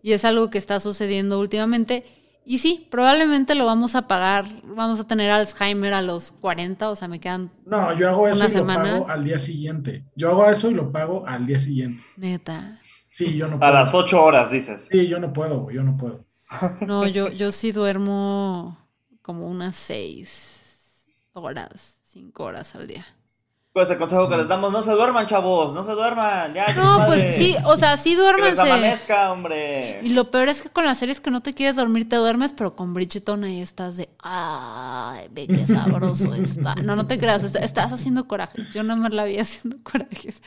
y 0.02 0.14
es 0.14 0.26
algo 0.26 0.50
que 0.50 0.58
está 0.58 0.80
sucediendo 0.80 1.40
últimamente. 1.40 2.06
Y 2.46 2.58
sí, 2.60 2.88
probablemente 2.90 3.54
lo 3.54 3.66
vamos 3.66 3.96
a 3.96 4.08
pagar, 4.08 4.46
vamos 4.64 5.00
a 5.00 5.08
tener 5.08 5.30
Alzheimer 5.30 5.94
a 5.94 6.02
los 6.02 6.32
40, 6.32 6.90
o 6.90 6.96
sea, 6.96 7.08
me 7.08 7.20
quedan 7.20 7.52
No, 7.66 7.94
yo 7.94 8.10
hago 8.10 8.28
eso 8.28 8.46
Una 8.46 8.50
y 8.50 8.58
lo 8.58 8.60
semana. 8.60 8.84
pago 8.94 9.10
al 9.10 9.24
día 9.24 9.38
siguiente. 9.40 10.06
Yo 10.16 10.30
hago 10.32 10.50
eso 10.50 10.70
y 10.72 10.74
lo 10.74 10.92
pago 10.92 11.28
al 11.28 11.46
día 11.46 11.60
siguiente. 11.60 12.04
neta. 12.16 12.80
Sí, 13.10 13.36
yo 13.38 13.48
no 13.48 13.60
A 13.60 13.60
puedo. 13.60 13.74
las 13.74 13.94
8 13.94 14.24
horas, 14.24 14.52
dices. 14.52 14.88
Sí, 14.92 15.08
yo 15.08 15.20
no 15.20 15.34
puedo, 15.34 15.70
yo 15.72 15.84
no 15.84 15.98
puedo. 15.98 16.26
No, 16.80 17.08
yo, 17.08 17.30
yo 17.32 17.52
sí 17.52 17.72
duermo 17.72 18.78
como 19.22 19.48
unas 19.48 19.76
6 19.76 21.06
horas, 21.34 22.00
5 22.04 22.44
horas 22.44 22.74
al 22.76 22.88
día. 22.88 23.06
Pues 23.72 23.88
el 23.92 23.98
consejo 24.00 24.28
que 24.28 24.36
les 24.36 24.48
damos, 24.48 24.74
no 24.74 24.82
se 24.82 24.92
duerman, 24.92 25.28
chavos, 25.28 25.76
no 25.76 25.84
se 25.84 25.92
duerman. 25.92 26.56
Ya, 26.56 26.74
No, 26.74 26.98
madre. 26.98 27.06
pues 27.06 27.36
sí, 27.36 27.56
o 27.66 27.78
sea, 27.78 27.98
sí 27.98 28.16
Que 28.16 28.16
les 28.16 28.56
duérmanse. 28.58 28.62
amanezca, 28.62 29.32
hombre. 29.32 30.00
Y 30.04 30.10
lo 30.10 30.32
peor 30.32 30.50
es 30.50 30.64
que 30.64 30.70
con 30.70 30.86
las 30.86 30.98
series 30.98 31.22
que 31.22 31.30
no 31.30 31.42
te 31.42 31.54
quieres 31.54 31.76
dormir, 31.76 32.10
te 32.10 32.16
duermes, 32.16 32.52
pero 32.52 32.76
con 32.76 32.96
Bridgerton 32.96 33.44
ahí 33.44 33.62
estás 33.62 33.96
de, 33.98 34.10
ay, 34.24 35.28
ve 35.30 35.46
qué 35.48 35.68
sabroso 35.68 36.34
está. 36.34 36.74
No, 36.76 36.96
no 36.96 37.06
te 37.06 37.20
creas, 37.20 37.44
est- 37.44 37.58
estás 37.58 37.94
haciendo 37.94 38.28
corajes. 38.28 38.74
Yo 38.74 38.82
nada 38.82 39.00
más 39.00 39.14
la 39.14 39.26
vi 39.26 39.38
haciendo 39.38 39.78
corajes. 39.84 40.42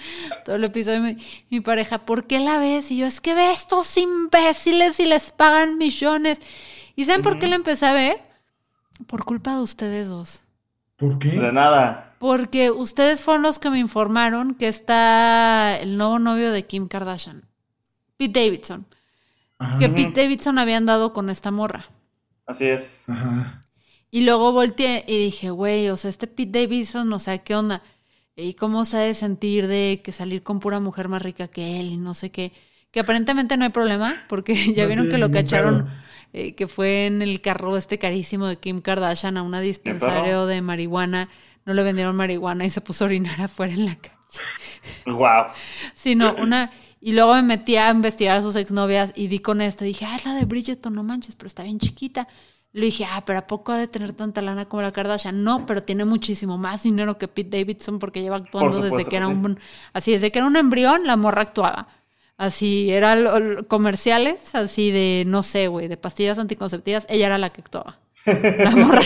Todo 0.44 0.56
el 0.56 0.64
episodio, 0.64 1.00
mi, 1.00 1.16
mi 1.48 1.60
pareja, 1.60 1.98
¿por 1.98 2.26
qué 2.26 2.40
la 2.40 2.58
ves? 2.58 2.90
Y 2.90 2.96
yo, 2.98 3.06
es 3.06 3.20
que 3.20 3.34
ve 3.34 3.42
a 3.42 3.52
estos 3.52 3.96
imbéciles 3.98 4.98
y 4.98 5.06
les 5.06 5.30
pagan 5.30 5.78
millones. 5.78 6.40
¿Y 6.96 7.04
saben 7.04 7.22
por 7.22 7.38
qué 7.38 7.46
la 7.46 7.54
empecé 7.54 7.86
a 7.86 7.92
ver? 7.92 8.20
Por 9.06 9.24
culpa 9.24 9.54
de 9.54 9.60
ustedes 9.62 10.08
dos. 10.08 10.42
¿Por 10.96 11.18
De 11.20 11.30
qué? 11.30 11.52
nada. 11.52 12.11
Porque 12.22 12.70
ustedes 12.70 13.20
fueron 13.20 13.42
los 13.42 13.58
que 13.58 13.68
me 13.68 13.80
informaron 13.80 14.54
que 14.54 14.68
está 14.68 15.76
el 15.80 15.96
nuevo 15.96 16.20
novio 16.20 16.52
de 16.52 16.64
Kim 16.64 16.86
Kardashian, 16.86 17.48
Pete 18.16 18.44
Davidson. 18.44 18.86
Ajá. 19.58 19.76
Que 19.80 19.88
Pete 19.88 20.22
Davidson 20.22 20.56
había 20.60 20.76
andado 20.76 21.12
con 21.12 21.30
esta 21.30 21.50
morra. 21.50 21.86
Así 22.46 22.66
es. 22.66 23.02
Ajá. 23.08 23.66
Y 24.12 24.20
luego 24.24 24.52
volteé 24.52 25.04
y 25.08 25.18
dije, 25.18 25.50
güey, 25.50 25.88
o 25.88 25.96
sea, 25.96 26.10
este 26.10 26.28
Pete 26.28 26.60
Davidson, 26.60 27.08
no 27.08 27.18
sé 27.18 27.40
qué 27.42 27.56
onda. 27.56 27.82
y 28.36 28.54
cómo 28.54 28.84
se 28.84 28.98
ha 28.98 29.00
de 29.00 29.14
sentir 29.14 29.66
de 29.66 30.00
que 30.04 30.12
salir 30.12 30.44
con 30.44 30.60
pura 30.60 30.78
mujer 30.78 31.08
más 31.08 31.22
rica 31.22 31.48
que 31.48 31.80
él 31.80 31.86
y 31.88 31.96
no 31.96 32.14
sé 32.14 32.30
qué. 32.30 32.52
Que 32.92 33.00
aparentemente 33.00 33.56
no 33.56 33.64
hay 33.64 33.70
problema, 33.70 34.26
porque 34.28 34.54
ya 34.76 34.84
No 34.84 34.86
vieron 34.86 35.08
que 35.08 35.18
lo 35.18 35.32
cacharon, 35.32 35.88
eh, 36.32 36.54
que 36.54 36.68
fue 36.68 37.06
en 37.06 37.20
el 37.20 37.40
carro 37.40 37.76
este 37.76 37.98
carísimo 37.98 38.46
de 38.46 38.58
Kim 38.58 38.80
Kardashian 38.80 39.36
a 39.38 39.42
una 39.42 39.60
dispensario 39.60 40.46
de 40.46 40.62
marihuana. 40.62 41.28
No 41.64 41.74
le 41.74 41.82
vendieron 41.82 42.16
marihuana 42.16 42.64
y 42.64 42.70
se 42.70 42.80
puso 42.80 43.04
a 43.04 43.06
orinar 43.06 43.40
afuera 43.40 43.72
en 43.72 43.86
la 43.86 43.96
calle. 43.96 44.16
Wow. 45.06 45.46
Sí, 45.94 46.14
no, 46.14 46.34
una. 46.34 46.70
Y 47.00 47.12
luego 47.12 47.34
me 47.34 47.42
metí 47.42 47.76
a 47.76 47.90
investigar 47.90 48.38
a 48.38 48.42
sus 48.42 48.54
exnovias 48.56 49.12
y 49.16 49.26
di 49.26 49.40
con 49.40 49.60
esta. 49.60 49.84
Dije, 49.84 50.04
ah, 50.04 50.16
es 50.16 50.24
la 50.24 50.34
de 50.34 50.44
Bridgerton, 50.44 50.94
no 50.94 51.02
manches, 51.02 51.34
pero 51.34 51.48
está 51.48 51.64
bien 51.64 51.78
chiquita. 51.80 52.28
Le 52.72 52.86
dije, 52.86 53.04
ah, 53.10 53.24
pero 53.26 53.40
¿a 53.40 53.46
poco 53.46 53.72
ha 53.72 53.76
de 53.76 53.86
tener 53.86 54.12
tanta 54.12 54.40
lana 54.40 54.66
como 54.66 54.82
la 54.82 54.92
Kardashian? 54.92 55.42
No, 55.42 55.66
pero 55.66 55.82
tiene 55.82 56.04
muchísimo 56.04 56.56
más 56.56 56.84
dinero 56.84 57.18
que 57.18 57.28
Pete 57.28 57.58
Davidson 57.58 57.98
porque 57.98 58.22
lleva 58.22 58.36
actuando 58.36 58.68
Por 58.68 58.74
supuesto 58.74 58.96
desde 58.96 59.04
que 59.04 59.10
que 59.10 59.16
era 59.16 59.26
sí. 59.26 59.32
un. 59.32 59.58
Así, 59.92 60.12
desde 60.12 60.30
que 60.30 60.38
era 60.38 60.46
un 60.46 60.56
embrión, 60.56 61.06
la 61.06 61.16
morra 61.16 61.42
actuaba. 61.42 61.88
Así, 62.38 62.90
eran 62.90 63.64
comerciales, 63.68 64.54
así 64.54 64.90
de, 64.90 65.24
no 65.26 65.42
sé, 65.42 65.68
güey, 65.68 65.88
de 65.88 65.96
pastillas 65.96 66.38
anticonceptivas. 66.38 67.06
Ella 67.08 67.26
era 67.26 67.38
la 67.38 67.50
que 67.50 67.60
actuaba. 67.60 67.98
La 68.24 68.70
morra. 68.76 69.00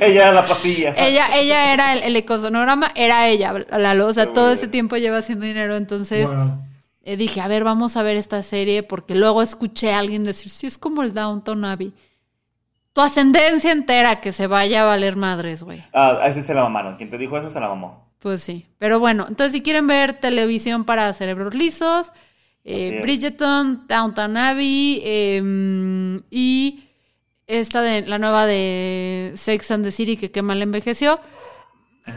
Ella 0.00 0.28
era 0.28 0.32
la 0.32 0.46
pastilla. 0.46 0.94
ella, 0.96 1.36
ella 1.36 1.72
era 1.72 1.92
el, 1.92 2.02
el 2.02 2.16
ecosonograma, 2.16 2.90
era 2.94 3.28
ella, 3.28 3.52
Lalo. 3.78 4.06
O 4.06 4.12
sea, 4.12 4.32
todo 4.32 4.52
ese 4.52 4.68
tiempo 4.68 4.96
lleva 4.96 5.18
haciendo 5.18 5.44
dinero. 5.44 5.76
Entonces, 5.76 6.28
eh, 7.02 7.16
dije, 7.16 7.40
a 7.40 7.48
ver, 7.48 7.64
vamos 7.64 7.96
a 7.96 8.02
ver 8.02 8.16
esta 8.16 8.42
serie, 8.42 8.82
porque 8.82 9.14
luego 9.14 9.42
escuché 9.42 9.92
a 9.92 9.98
alguien 9.98 10.24
decir, 10.24 10.50
sí, 10.50 10.66
es 10.66 10.78
como 10.78 11.02
el 11.02 11.14
Downton 11.14 11.64
Abbey. 11.64 11.92
Tu 12.92 13.00
ascendencia 13.00 13.72
entera 13.72 14.20
que 14.20 14.32
se 14.32 14.46
vaya 14.46 14.82
a 14.82 14.84
valer 14.84 15.16
madres, 15.16 15.62
güey. 15.62 15.82
Ah, 15.94 16.18
así 16.22 16.42
se 16.42 16.52
la 16.52 16.62
mamaron. 16.62 16.96
Quien 16.96 17.10
te 17.10 17.18
dijo 17.18 17.38
eso 17.38 17.48
se 17.48 17.58
la 17.58 17.68
mamó. 17.68 18.12
Pues 18.18 18.42
sí. 18.42 18.66
Pero 18.78 19.00
bueno, 19.00 19.26
entonces 19.28 19.52
si 19.52 19.62
quieren 19.62 19.86
ver 19.86 20.12
televisión 20.12 20.84
para 20.84 21.12
cerebros 21.12 21.54
lisos, 21.54 22.12
eh. 22.64 23.00
Bridgerton, 23.02 23.86
Downton 23.88 24.36
Abbey 24.36 25.00
eh, 25.04 26.20
y 26.30 26.84
esta 27.60 27.82
de 27.82 28.02
la 28.02 28.18
nueva 28.18 28.46
de 28.46 29.32
Sex 29.36 29.70
and 29.70 29.84
the 29.84 29.90
City 29.92 30.16
que 30.16 30.30
qué 30.30 30.42
mal 30.42 30.62
envejeció. 30.62 31.20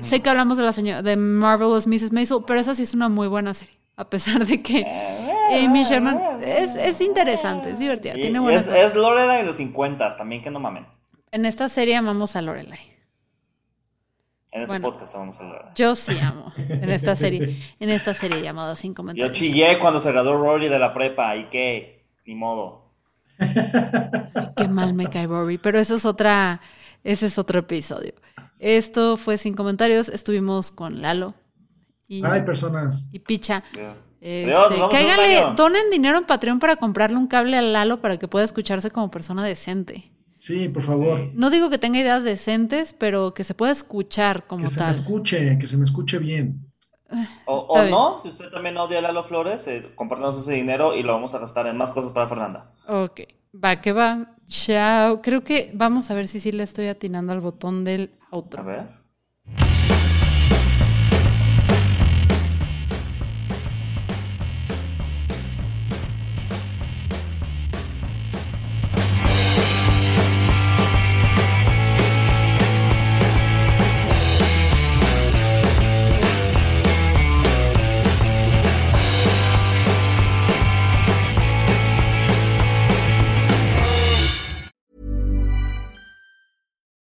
Sé 0.02 0.22
que 0.22 0.30
hablamos 0.30 0.58
de 0.58 0.64
la 0.64 0.72
señora 0.72 1.02
de 1.04 1.16
Marvelous 1.16 1.86
Mrs. 1.88 2.12
Maisel, 2.12 2.40
pero 2.48 2.60
esa 2.60 2.74
sí 2.74 2.84
es 2.84 2.94
una 2.94 3.08
muy 3.10 3.28
buena 3.28 3.54
serie. 3.54 3.76
A 3.98 4.10
pesar 4.10 4.46
de 4.46 4.62
que 4.62 4.84
Amy 5.64 5.84
Sherman 5.84 6.42
es, 6.44 6.76
es 6.76 7.00
interesante, 7.02 7.72
es 7.72 7.80
divertida, 7.80 8.18
Y- 8.18 8.22
tiene 8.22 8.40
buenas 8.40 8.64
es, 8.64 8.70
cosas. 8.74 8.86
es 8.92 8.96
Lorelai 8.96 9.38
de 9.38 9.44
los 9.44 9.56
50 9.58 10.18
también 10.18 10.42
que 10.42 10.50
no 10.52 10.60
mamen. 10.60 10.86
En 11.32 11.46
esta 11.46 11.70
serie 11.70 11.96
amamos 11.96 12.36
a 12.36 12.42
Lorelai. 12.42 12.80
En 14.52 14.66
Bueno. 14.66 14.90
podcast 14.90 15.16
vamos 15.16 15.40
a 15.40 15.44
hablar. 15.44 15.72
Yo 15.76 15.96
sí 15.96 16.18
amo 16.20 16.52
en 16.58 16.90
esta 16.90 17.16
serie, 17.16 17.56
en 17.80 17.90
esta 17.90 18.14
serie 18.14 18.42
llamada 18.42 18.76
Sin 18.76 18.92
Yo 18.92 18.96
comentarios. 18.96 19.38
chillé 19.38 19.78
cuando 19.80 20.00
se 20.00 20.12
graduó 20.12 20.34
Rory 20.34 20.70
de 20.70 20.80
la 20.80 20.94
prepa 20.94 21.36
y 21.36 21.46
qué, 21.50 22.06
ni 22.26 22.36
modo. 22.36 22.85
Qué 24.58 24.68
mal 24.68 24.94
me 24.94 25.08
cae 25.08 25.28
Rory, 25.28 25.58
pero 25.58 25.80
eso 25.80 25.96
es 25.96 26.06
otra, 26.06 26.62
ese 27.04 27.26
es 27.28 27.38
otro 27.38 27.60
episodio. 27.60 28.14
Esto 28.60 29.18
fue 29.18 29.38
sin 29.38 29.54
comentarios, 29.54 30.10
estuvimos 30.10 30.72
con 30.72 31.02
Lalo 31.02 31.34
y, 32.08 32.24
Hay 32.26 32.44
personas. 32.44 33.10
y 33.12 33.20
Picha. 33.20 33.64
Este, 34.22 34.54
donen 35.56 35.90
dinero 35.92 36.18
en 36.18 36.26
Patreon 36.26 36.60
para 36.60 36.78
comprarle 36.78 37.18
un 37.18 37.28
cable 37.28 37.58
a 37.58 37.62
Lalo 37.62 38.02
para 38.02 38.18
que 38.18 38.28
pueda 38.28 38.46
escucharse 38.46 38.90
como 38.90 39.12
persona 39.12 39.44
decente. 39.44 40.12
Sí, 40.40 40.68
por 40.70 40.84
favor. 40.84 41.20
Sí. 41.20 41.32
No 41.36 41.50
digo 41.50 41.70
que 41.70 41.78
tenga 41.78 42.00
ideas 42.00 42.24
decentes, 42.24 42.96
pero 42.98 43.34
que 43.34 43.44
se 43.44 43.54
pueda 43.54 43.72
escuchar 43.72 44.46
como 44.48 44.64
Que 44.66 44.70
se 44.70 44.80
me 44.80 44.86
tal. 44.86 44.96
escuche, 44.96 45.58
que 45.60 45.68
se 45.68 45.78
me 45.78 45.84
escuche 45.84 46.18
bien. 46.18 46.65
O, 47.46 47.84
no, 47.90 48.20
si 48.20 48.30
usted 48.30 48.50
también 48.50 48.78
odia 48.78 49.00
a 49.00 49.02
Lalo 49.02 49.24
Flores, 49.24 49.68
eh, 49.68 49.92
compártanos 49.96 50.38
ese 50.40 50.54
dinero 50.54 50.96
y 50.96 51.04
lo 51.04 51.14
vamos 51.14 51.36
a 51.36 51.40
gastar 51.40 51.68
en 51.68 51.78
más 51.78 51.92
cosas 51.92 52.12
para 52.12 52.28
Fernanda. 52.28 52.72
Ok, 52.88 53.22
va 53.54 53.80
que 53.82 53.94
va. 53.94 54.32
Chao. 54.48 55.22
Creo 55.22 55.44
que 55.44 55.72
vamos 55.74 56.10
a 56.12 56.14
ver 56.14 56.28
si 56.28 56.40
sí 56.40 56.52
le 56.52 56.64
estoy 56.64 56.88
atinando 56.88 57.34
al 57.34 57.42
botón 57.42 57.84
del 57.84 58.12
A 58.32 58.36
outro. 58.36 58.64
ver. 58.64 59.05